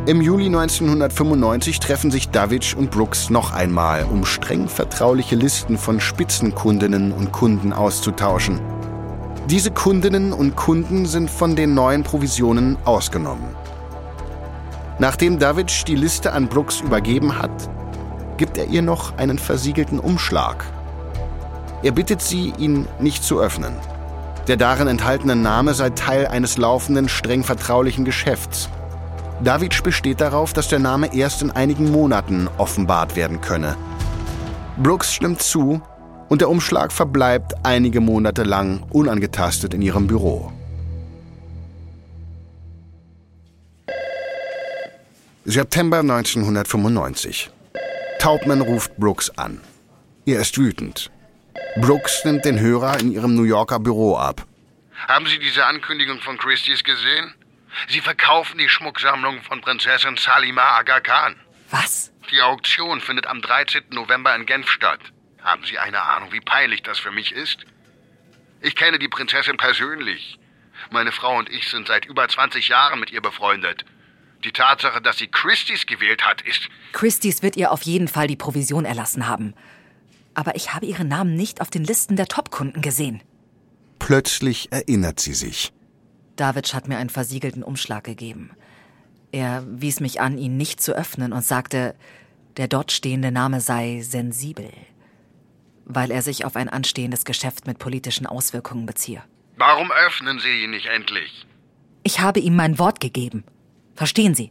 Im 0.06 0.22
Juli 0.22 0.46
1995 0.46 1.78
treffen 1.78 2.10
sich 2.10 2.30
Davidge 2.30 2.74
und 2.74 2.90
Brooks 2.90 3.28
noch 3.28 3.52
einmal, 3.52 4.04
um 4.04 4.24
streng 4.24 4.66
vertrauliche 4.66 5.36
Listen 5.36 5.76
von 5.76 6.00
Spitzenkundinnen 6.00 7.12
und 7.12 7.32
Kunden 7.32 7.74
auszutauschen. 7.74 8.60
Diese 9.50 9.70
Kundinnen 9.70 10.32
und 10.32 10.56
Kunden 10.56 11.04
sind 11.04 11.30
von 11.30 11.54
den 11.54 11.74
neuen 11.74 12.02
Provisionen 12.02 12.78
ausgenommen. 12.86 13.54
Nachdem 14.98 15.38
Davidge 15.38 15.84
die 15.86 15.96
Liste 15.96 16.32
an 16.32 16.48
Brooks 16.48 16.80
übergeben 16.80 17.38
hat, 17.38 17.50
gibt 18.38 18.56
er 18.56 18.68
ihr 18.68 18.82
noch 18.82 19.18
einen 19.18 19.38
versiegelten 19.38 20.00
Umschlag. 20.00 20.64
Er 21.82 21.92
bittet 21.92 22.22
sie, 22.22 22.54
ihn 22.56 22.88
nicht 23.00 23.22
zu 23.22 23.38
öffnen. 23.38 23.74
Der 24.48 24.56
darin 24.56 24.88
enthaltene 24.88 25.36
Name 25.36 25.74
sei 25.74 25.90
Teil 25.90 26.26
eines 26.26 26.56
laufenden, 26.56 27.10
streng 27.10 27.44
vertraulichen 27.44 28.06
Geschäfts. 28.06 28.70
Davidge 29.42 29.80
besteht 29.82 30.20
darauf, 30.20 30.52
dass 30.52 30.68
der 30.68 30.78
Name 30.78 31.14
erst 31.14 31.40
in 31.40 31.50
einigen 31.50 31.90
Monaten 31.90 32.48
offenbart 32.58 33.16
werden 33.16 33.40
könne. 33.40 33.76
Brooks 34.76 35.14
stimmt 35.14 35.40
zu 35.42 35.80
und 36.28 36.42
der 36.42 36.50
Umschlag 36.50 36.92
verbleibt 36.92 37.54
einige 37.62 38.00
Monate 38.00 38.42
lang 38.42 38.82
unangetastet 38.90 39.72
in 39.72 39.80
ihrem 39.82 40.06
Büro. 40.06 40.52
September 45.46 46.00
1995. 46.00 47.50
Taubman 48.18 48.60
ruft 48.60 48.96
Brooks 48.98 49.30
an. 49.38 49.60
Er 50.26 50.40
ist 50.40 50.58
wütend. 50.58 51.10
Brooks 51.80 52.24
nimmt 52.26 52.44
den 52.44 52.60
Hörer 52.60 53.00
in 53.00 53.10
ihrem 53.10 53.34
New 53.34 53.44
Yorker 53.44 53.80
Büro 53.80 54.16
ab. 54.16 54.46
Haben 55.08 55.26
Sie 55.26 55.38
diese 55.38 55.64
Ankündigung 55.64 56.20
von 56.20 56.36
Christie's 56.36 56.84
gesehen? 56.84 57.34
Sie 57.88 58.00
verkaufen 58.00 58.58
die 58.58 58.68
Schmucksammlung 58.68 59.42
von 59.42 59.60
Prinzessin 59.60 60.16
Salima 60.16 60.78
Aga 60.78 61.00
Khan. 61.00 61.36
Was? 61.70 62.12
Die 62.30 62.40
Auktion 62.40 63.00
findet 63.00 63.26
am 63.26 63.42
13. 63.42 63.84
November 63.90 64.34
in 64.34 64.46
Genf 64.46 64.68
statt. 64.70 65.00
Haben 65.42 65.64
Sie 65.64 65.78
eine 65.78 66.02
Ahnung, 66.02 66.32
wie 66.32 66.40
peinlich 66.40 66.82
das 66.82 66.98
für 66.98 67.10
mich 67.10 67.32
ist? 67.32 67.64
Ich 68.60 68.76
kenne 68.76 68.98
die 68.98 69.08
Prinzessin 69.08 69.56
persönlich. 69.56 70.38
Meine 70.90 71.12
Frau 71.12 71.38
und 71.38 71.48
ich 71.48 71.68
sind 71.68 71.88
seit 71.88 72.04
über 72.04 72.28
20 72.28 72.68
Jahren 72.68 73.00
mit 73.00 73.10
ihr 73.10 73.22
befreundet. 73.22 73.84
Die 74.44 74.52
Tatsache, 74.52 75.00
dass 75.00 75.18
sie 75.18 75.28
Christie's 75.28 75.86
gewählt 75.86 76.24
hat, 76.24 76.42
ist. 76.42 76.68
Christie's 76.92 77.42
wird 77.42 77.56
ihr 77.56 77.72
auf 77.72 77.82
jeden 77.82 78.08
Fall 78.08 78.26
die 78.26 78.36
Provision 78.36 78.84
erlassen 78.84 79.28
haben. 79.28 79.54
Aber 80.34 80.56
ich 80.56 80.72
habe 80.72 80.86
ihren 80.86 81.08
Namen 81.08 81.34
nicht 81.34 81.60
auf 81.60 81.70
den 81.70 81.84
Listen 81.84 82.16
der 82.16 82.26
Top-Kunden 82.26 82.80
gesehen. 82.80 83.22
Plötzlich 83.98 84.72
erinnert 84.72 85.20
sie 85.20 85.34
sich. 85.34 85.72
David 86.40 86.72
hat 86.72 86.88
mir 86.88 86.96
einen 86.96 87.10
versiegelten 87.10 87.62
Umschlag 87.62 88.02
gegeben. 88.02 88.52
Er 89.30 89.62
wies 89.68 90.00
mich 90.00 90.22
an, 90.22 90.38
ihn 90.38 90.56
nicht 90.56 90.80
zu 90.80 90.92
öffnen 90.92 91.34
und 91.34 91.44
sagte, 91.44 91.94
der 92.56 92.66
dort 92.66 92.92
stehende 92.92 93.30
Name 93.30 93.60
sei 93.60 94.00
sensibel, 94.02 94.70
weil 95.84 96.10
er 96.10 96.22
sich 96.22 96.46
auf 96.46 96.56
ein 96.56 96.70
anstehendes 96.70 97.26
Geschäft 97.26 97.66
mit 97.66 97.78
politischen 97.78 98.26
Auswirkungen 98.26 98.86
beziehe. 98.86 99.22
Warum 99.58 99.92
öffnen 99.92 100.38
Sie 100.38 100.64
ihn 100.64 100.70
nicht 100.70 100.86
endlich? 100.86 101.46
Ich 102.04 102.20
habe 102.20 102.40
ihm 102.40 102.56
mein 102.56 102.78
Wort 102.78 103.00
gegeben. 103.00 103.44
Verstehen 103.94 104.34
Sie? 104.34 104.50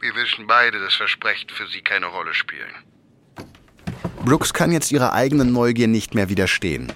Wir 0.00 0.16
wissen 0.16 0.48
beide, 0.48 0.80
dass 0.80 0.94
Versprechen 0.94 1.48
für 1.48 1.68
Sie 1.68 1.80
keine 1.80 2.06
Rolle 2.06 2.34
spielen. 2.34 2.74
Brooks 4.24 4.52
kann 4.52 4.72
jetzt 4.72 4.90
ihrer 4.90 5.12
eigenen 5.12 5.52
Neugier 5.52 5.86
nicht 5.86 6.16
mehr 6.16 6.28
widerstehen. 6.28 6.92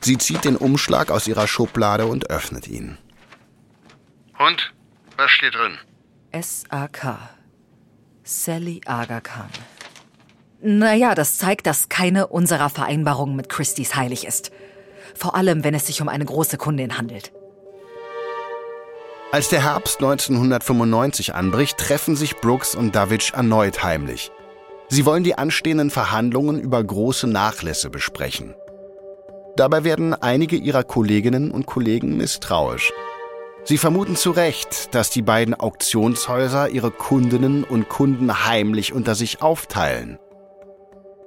Sie 0.00 0.18
zieht 0.18 0.44
den 0.44 0.56
Umschlag 0.56 1.12
aus 1.12 1.28
ihrer 1.28 1.46
Schublade 1.46 2.06
und 2.06 2.28
öffnet 2.28 2.66
ihn. 2.66 2.98
Und? 4.46 4.72
Was 5.16 5.30
steht 5.30 5.54
drin? 5.54 5.78
S.A.K. 6.32 7.18
Sally 8.24 8.80
Aga 8.86 9.20
Khan. 9.20 9.50
Naja, 10.60 11.14
das 11.14 11.38
zeigt, 11.38 11.66
dass 11.66 11.88
keine 11.88 12.28
unserer 12.28 12.70
Vereinbarungen 12.70 13.36
mit 13.36 13.48
Christie's 13.48 13.94
heilig 13.94 14.26
ist. 14.26 14.50
Vor 15.14 15.34
allem, 15.34 15.64
wenn 15.64 15.74
es 15.74 15.86
sich 15.86 16.00
um 16.00 16.08
eine 16.08 16.24
große 16.24 16.56
Kundin 16.56 16.96
handelt. 16.96 17.32
Als 19.32 19.48
der 19.48 19.62
Herbst 19.62 19.98
1995 20.00 21.34
anbricht, 21.34 21.78
treffen 21.78 22.16
sich 22.16 22.36
Brooks 22.36 22.74
und 22.74 22.94
Davidge 22.94 23.32
erneut 23.34 23.82
heimlich. 23.82 24.30
Sie 24.88 25.06
wollen 25.06 25.24
die 25.24 25.36
anstehenden 25.38 25.90
Verhandlungen 25.90 26.60
über 26.60 26.82
große 26.82 27.26
Nachlässe 27.26 27.90
besprechen. 27.90 28.54
Dabei 29.56 29.84
werden 29.84 30.14
einige 30.14 30.56
ihrer 30.56 30.84
Kolleginnen 30.84 31.50
und 31.50 31.66
Kollegen 31.66 32.16
misstrauisch. 32.16 32.92
Sie 33.64 33.78
vermuten 33.78 34.16
zu 34.16 34.32
Recht, 34.32 34.94
dass 34.94 35.10
die 35.10 35.22
beiden 35.22 35.54
Auktionshäuser 35.54 36.70
ihre 36.70 36.90
Kundinnen 36.90 37.62
und 37.62 37.88
Kunden 37.88 38.46
heimlich 38.46 38.92
unter 38.92 39.14
sich 39.14 39.40
aufteilen. 39.40 40.18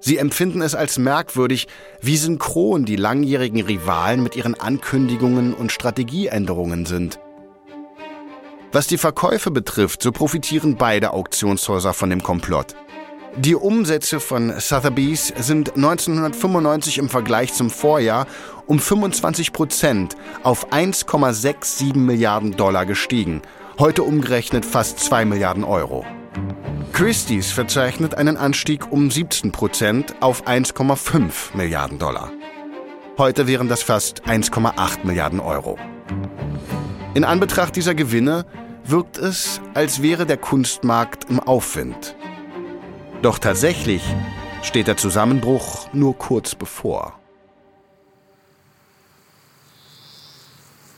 Sie 0.02 0.18
empfinden 0.18 0.62
es 0.62 0.76
als 0.76 1.00
merkwürdig, 1.00 1.68
wie 2.02 2.18
synchron 2.18 2.86
die 2.86 2.98
langjährigen 2.98 3.62
Rivalen 3.62 4.22
mit 4.22 4.36
ihren 4.36 4.60
Ankündigungen 4.60 5.54
und 5.54 5.72
Strategieänderungen 5.72 6.86
sind. 6.86 7.20
Was 8.72 8.88
die 8.88 8.98
Verkäufe 8.98 9.50
betrifft, 9.50 10.04
so 10.04 10.12
profitieren 10.12 10.76
beide 10.76 11.12
Auktionshäuser 11.12 11.94
von 11.94 12.10
dem 12.10 12.22
Komplott. 12.22 12.76
Die 13.38 13.56
Umsätze 13.56 14.22
von 14.22 14.54
Sotheby's 14.60 15.34
sind 15.38 15.76
1995 15.76 17.00
im 17.00 17.10
Vergleich 17.10 17.54
zum 17.54 17.70
Vorjahr 17.70 18.28
um 18.66 18.80
25 18.80 19.52
Prozent 19.52 20.16
auf 20.44 20.72
1,67 20.72 21.98
Milliarden 21.98 22.56
Dollar 22.56 22.86
gestiegen, 22.86 23.42
heute 23.78 24.04
umgerechnet 24.04 24.66
fast 24.66 25.00
2 25.02 25.26
Milliarden 25.26 25.66
Euro. 25.66 26.06
Christie's 26.94 27.52
verzeichnet 27.52 28.16
einen 28.16 28.38
Anstieg 28.38 28.90
um 28.90 29.12
17 29.12 29.52
Prozent 29.52 30.16
auf 30.22 30.48
1,5 30.48 31.58
Milliarden 31.58 32.00
Dollar. 32.00 32.32
Heute 33.18 33.48
wären 33.48 33.68
das 33.68 33.84
fast 33.84 34.24
1,8 34.28 35.04
Milliarden 35.04 35.42
Euro. 35.42 35.78
In 37.16 37.26
Anbetracht 37.26 37.76
dieser 37.76 37.96
Gewinne 37.96 38.46
wirkt 38.86 39.18
es, 39.18 39.60
als 39.74 40.02
wäre 40.02 40.26
der 40.26 40.38
Kunstmarkt 40.38 41.30
im 41.30 41.42
Aufwind. 41.42 42.16
Doch 43.26 43.40
tatsächlich 43.40 44.04
steht 44.62 44.86
der 44.86 44.98
Zusammenbruch 44.98 45.92
nur 45.94 46.16
kurz 46.16 46.54
bevor. 46.54 47.20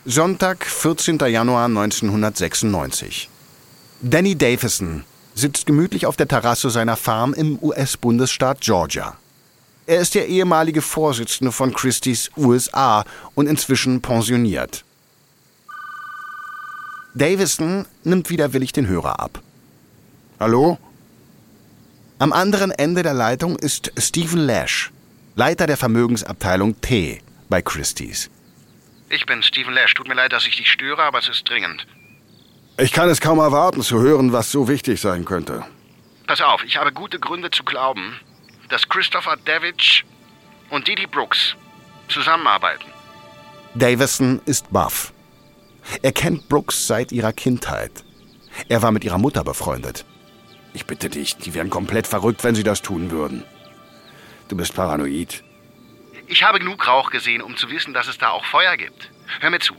Sonntag, 0.04 0.66
14. 0.66 1.20
Januar 1.20 1.68
1996. 1.68 3.30
Danny 4.02 4.36
Davison 4.36 5.06
sitzt 5.36 5.68
gemütlich 5.68 6.06
auf 6.06 6.18
der 6.18 6.28
Terrasse 6.28 6.70
seiner 6.70 6.98
Farm 6.98 7.34
im 7.34 7.60
US-Bundesstaat 7.62 8.60
Georgia. 8.60 9.16
Er 9.86 10.02
ist 10.02 10.14
der 10.14 10.28
ehemalige 10.28 10.82
Vorsitzende 10.82 11.54
von 11.54 11.74
Christie's 11.74 12.30
USA 12.36 13.06
und 13.36 13.48
inzwischen 13.48 14.02
pensioniert. 14.02 14.84
Davison 17.14 17.86
nimmt 18.04 18.30
widerwillig 18.30 18.74
den 18.74 18.90
Hörer 18.90 19.18
ab. 19.18 19.42
Hallo? 20.42 20.78
Am 22.20 22.34
anderen 22.34 22.72
Ende 22.72 23.04
der 23.04 23.14
Leitung 23.14 23.58
ist 23.58 23.92
Stephen 23.96 24.40
Lash, 24.40 24.92
Leiter 25.36 25.68
der 25.68 25.78
Vermögensabteilung 25.78 26.82
T 26.82 27.22
bei 27.48 27.62
Christie's. 27.62 28.32
Ich 29.10 29.28
bin 29.28 29.44
Stephen 29.44 29.72
Lash. 29.72 29.94
Tut 29.94 30.08
mir 30.08 30.16
leid, 30.16 30.34
dass 30.34 30.48
ich 30.48 30.58
dich 30.58 30.72
störe, 30.72 31.04
aber 31.04 31.20
es 31.20 31.30
ist 31.30 31.48
dringend. 31.48 31.86
Ich 32.80 32.92
kann 32.92 33.08
es 33.08 33.22
kaum 33.22 33.38
erwarten 33.38 33.84
zu 33.84 34.00
hören, 34.00 34.34
was 34.34 34.52
so 34.52 34.68
wichtig 34.68 35.00
sein 35.00 35.26
könnte. 35.26 35.64
Pass 36.26 36.42
auf, 36.42 36.64
ich 36.64 36.78
habe 36.78 36.92
gute 36.92 37.20
Gründe 37.20 37.52
zu 37.52 37.64
glauben, 37.64 38.20
dass 38.70 38.90
Christopher 38.90 39.38
Davidge 39.46 40.04
und 40.72 40.88
Didi 40.88 41.06
Brooks 41.06 41.56
zusammenarbeiten. 42.08 42.86
Davison 43.76 44.42
ist 44.46 44.72
Buff. 44.72 45.14
Er 46.02 46.14
kennt 46.14 46.50
Brooks 46.50 46.88
seit 46.88 47.12
ihrer 47.12 47.32
Kindheit. 47.32 47.92
Er 48.70 48.82
war 48.82 48.92
mit 48.92 49.04
ihrer 49.04 49.20
Mutter 49.20 49.44
befreundet. 49.44 50.04
Ich 50.78 50.86
bitte 50.86 51.10
dich, 51.10 51.36
die 51.38 51.56
wären 51.56 51.72
komplett 51.72 52.06
verrückt, 52.06 52.44
wenn 52.44 52.54
sie 52.54 52.62
das 52.62 52.84
tun 52.84 53.10
würden. 53.10 53.44
Du 54.48 54.56
bist 54.56 54.76
paranoid. 54.76 55.44
Ich 56.28 56.44
habe 56.44 56.60
genug 56.60 56.88
Rauch 56.88 57.10
gesehen, 57.10 57.42
um 57.42 57.58
zu 57.58 57.72
wissen, 57.72 57.96
dass 57.96 58.08
es 58.08 58.20
da 58.20 58.30
auch 58.30 58.46
Feuer 58.46 58.78
gibt. 58.78 59.10
Hör 59.40 59.50
mir 59.50 59.60
zu. 59.60 59.74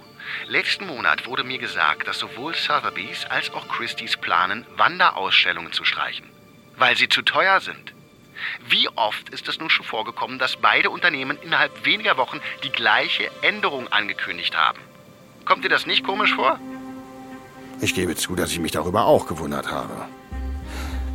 Letzten 0.48 0.88
Monat 0.88 1.24
wurde 1.24 1.44
mir 1.44 1.58
gesagt, 1.58 2.08
dass 2.08 2.18
sowohl 2.18 2.52
Sotheby's 2.56 3.26
als 3.26 3.54
auch 3.54 3.68
Christie's 3.68 4.16
planen, 4.16 4.66
Wanderausstellungen 4.76 5.72
zu 5.72 5.84
streichen, 5.84 6.26
weil 6.76 6.96
sie 6.96 7.08
zu 7.08 7.22
teuer 7.22 7.60
sind. 7.60 7.94
Wie 8.68 8.88
oft 8.96 9.28
ist 9.28 9.46
es 9.46 9.60
nun 9.60 9.70
schon 9.70 9.86
vorgekommen, 9.86 10.40
dass 10.40 10.56
beide 10.56 10.90
Unternehmen 10.90 11.38
innerhalb 11.42 11.86
weniger 11.86 12.16
Wochen 12.16 12.40
die 12.64 12.72
gleiche 12.72 13.30
Änderung 13.42 13.86
angekündigt 13.92 14.56
haben? 14.56 14.80
Kommt 15.44 15.64
dir 15.64 15.68
das 15.68 15.86
nicht 15.86 16.02
komisch 16.02 16.34
vor? 16.34 16.58
Ich 17.80 17.94
gebe 17.94 18.16
zu, 18.16 18.34
dass 18.34 18.50
ich 18.50 18.58
mich 18.58 18.72
darüber 18.72 19.04
auch 19.04 19.28
gewundert 19.28 19.70
habe. 19.70 20.08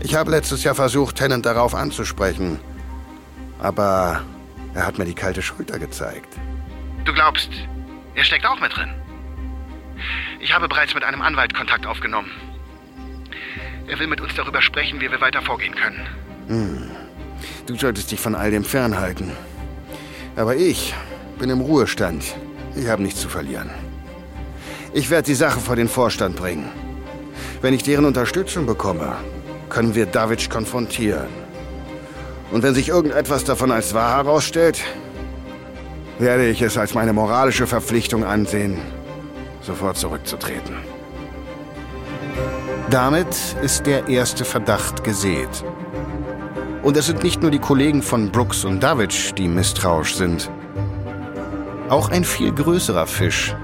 Ich 0.04 0.16
habe 0.16 0.32
letztes 0.32 0.64
Jahr 0.66 0.76
versucht, 0.76 1.16
Tennant 1.16 1.46
darauf 1.46 1.74
anzusprechen. 1.74 2.60
Aber 3.60 4.22
er 4.74 4.86
hat 4.86 4.98
mir 4.98 5.06
die 5.06 5.16
kalte 5.16 5.42
Schulter 5.42 5.80
gezeigt. 5.80 6.38
Du 7.06 7.14
glaubst, 7.14 7.50
er 8.14 8.24
steckt 8.26 8.46
auch 8.46 8.60
mit 8.60 8.76
drin? 8.76 8.94
Ich 10.42 10.54
habe 10.54 10.68
bereits 10.68 10.94
mit 10.94 11.06
einem 11.06 11.22
Anwalt 11.22 11.54
Kontakt 11.54 11.88
aufgenommen. 11.88 12.30
Er 13.88 13.98
will 13.98 14.08
mit 14.08 14.20
uns 14.20 14.36
darüber 14.36 14.62
sprechen, 14.62 15.00
wie 15.00 15.10
wir 15.10 15.22
weiter 15.22 15.42
vorgehen 15.42 15.74
können. 15.74 16.06
Hm. 16.48 16.92
Du 17.66 17.76
solltest 17.76 18.12
dich 18.12 18.20
von 18.20 18.36
all 18.36 18.52
dem 18.52 18.66
fernhalten. 18.66 19.32
Aber 20.36 20.56
ich 20.58 20.94
bin 21.40 21.50
im 21.50 21.62
Ruhestand. 21.62 22.36
Ich 22.76 22.88
habe 22.88 23.04
nichts 23.04 23.22
zu 23.22 23.30
verlieren. 23.30 23.70
Ich 24.94 25.10
werde 25.10 25.28
die 25.28 25.34
Sache 25.34 25.62
vor 25.62 25.78
den 25.78 25.88
Vorstand 25.88 26.36
bringen. 26.36 26.70
Wenn 27.62 27.74
ich 27.74 27.84
deren 27.84 28.06
Unterstützung 28.06 28.66
bekomme, 28.66 29.16
können 29.74 29.96
wir 29.96 30.06
David 30.06 30.50
konfrontieren. 30.50 31.28
Und 32.52 32.62
wenn 32.62 32.76
sich 32.76 32.90
irgendetwas 32.90 33.44
davon 33.44 33.72
als 33.72 33.94
wahr 33.94 34.18
herausstellt, 34.18 34.84
werde 36.20 36.48
ich 36.48 36.62
es 36.62 36.78
als 36.78 36.94
meine 36.94 37.12
moralische 37.12 37.66
Verpflichtung 37.66 38.24
ansehen, 38.24 38.78
sofort 39.62 39.98
zurückzutreten. 39.98 40.78
Damit 42.92 43.36
ist 43.64 43.88
der 43.88 44.08
erste 44.08 44.46
Verdacht 44.46 45.04
gesät. 45.04 45.50
Und 46.84 46.96
es 46.96 47.08
sind 47.08 47.24
nicht 47.24 47.42
nur 47.42 47.50
die 47.50 47.60
Kollegen 47.60 48.04
von 48.04 48.32
Brooks 48.32 48.66
und 48.66 48.84
Davidge, 48.84 49.34
die 49.36 49.48
misstrauisch 49.48 50.16
sind. 50.16 50.52
Auch 51.90 52.10
ein 52.10 52.24
viel 52.24 52.52
größerer 52.52 53.08
Fisch 53.08 53.56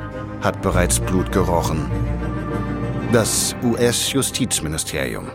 hat 0.41 0.61
bereits 0.63 0.99
Blut 0.99 1.31
gerochen. 1.31 1.91
Das 3.11 3.55
US-Justizministerium. 3.63 5.27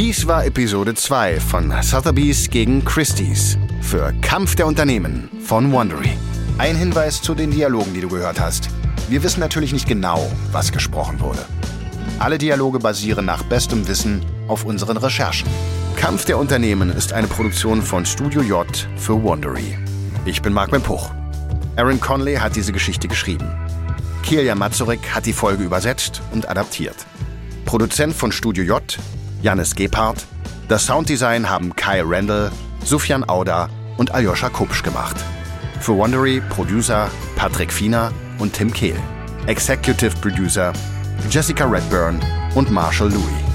Dies 0.00 0.26
war 0.26 0.46
Episode 0.46 0.94
2 0.94 1.40
von 1.40 1.74
Sotheby's 1.82 2.48
gegen 2.48 2.82
Christie's 2.86 3.58
für 3.82 4.14
Kampf 4.22 4.54
der 4.54 4.66
Unternehmen 4.66 5.28
von 5.42 5.70
Wondery. 5.72 6.12
Ein 6.56 6.74
Hinweis 6.74 7.20
zu 7.20 7.34
den 7.34 7.50
Dialogen, 7.50 7.92
die 7.92 8.00
du 8.00 8.08
gehört 8.08 8.40
hast. 8.40 8.70
Wir 9.10 9.22
wissen 9.22 9.40
natürlich 9.40 9.74
nicht 9.74 9.86
genau, 9.86 10.32
was 10.52 10.72
gesprochen 10.72 11.20
wurde. 11.20 11.44
Alle 12.18 12.38
Dialoge 12.38 12.78
basieren 12.78 13.26
nach 13.26 13.42
bestem 13.42 13.86
Wissen 13.88 14.24
auf 14.48 14.64
unseren 14.64 14.96
Recherchen. 14.96 15.50
Kampf 15.96 16.24
der 16.24 16.38
Unternehmen 16.38 16.88
ist 16.88 17.12
eine 17.12 17.26
Produktion 17.26 17.82
von 17.82 18.06
Studio 18.06 18.40
J 18.40 18.66
für 18.96 19.22
Wondery. 19.22 19.76
Ich 20.24 20.40
bin 20.40 20.54
Mark 20.54 20.70
Puch. 20.82 21.10
Aaron 21.76 22.00
Conley 22.00 22.36
hat 22.36 22.56
diese 22.56 22.72
Geschichte 22.72 23.06
geschrieben. 23.06 23.50
Kielia 24.22 24.54
Mazurek 24.54 25.14
hat 25.14 25.26
die 25.26 25.34
Folge 25.34 25.62
übersetzt 25.62 26.22
und 26.32 26.48
adaptiert. 26.48 26.96
Produzent 27.66 28.14
von 28.14 28.32
Studio 28.32 28.64
J 28.64 28.98
Janis 29.42 29.74
Gebhardt. 29.74 30.26
Das 30.68 30.86
Sounddesign 30.86 31.48
haben 31.48 31.74
Kai 31.74 32.02
Randall, 32.04 32.50
Sufjan 32.84 33.28
Auda 33.28 33.68
und 33.96 34.12
Aljoscha 34.12 34.48
Kupsch 34.48 34.82
gemacht. 34.82 35.16
Für 35.80 35.96
Wondery 35.96 36.42
Producer 36.48 37.10
Patrick 37.36 37.72
Fiener 37.72 38.12
und 38.38 38.52
Tim 38.52 38.72
Kehl. 38.72 38.96
Executive 39.46 40.14
Producer 40.20 40.72
Jessica 41.30 41.64
Redburn 41.66 42.20
und 42.54 42.70
Marshall 42.70 43.10
Louis. 43.10 43.49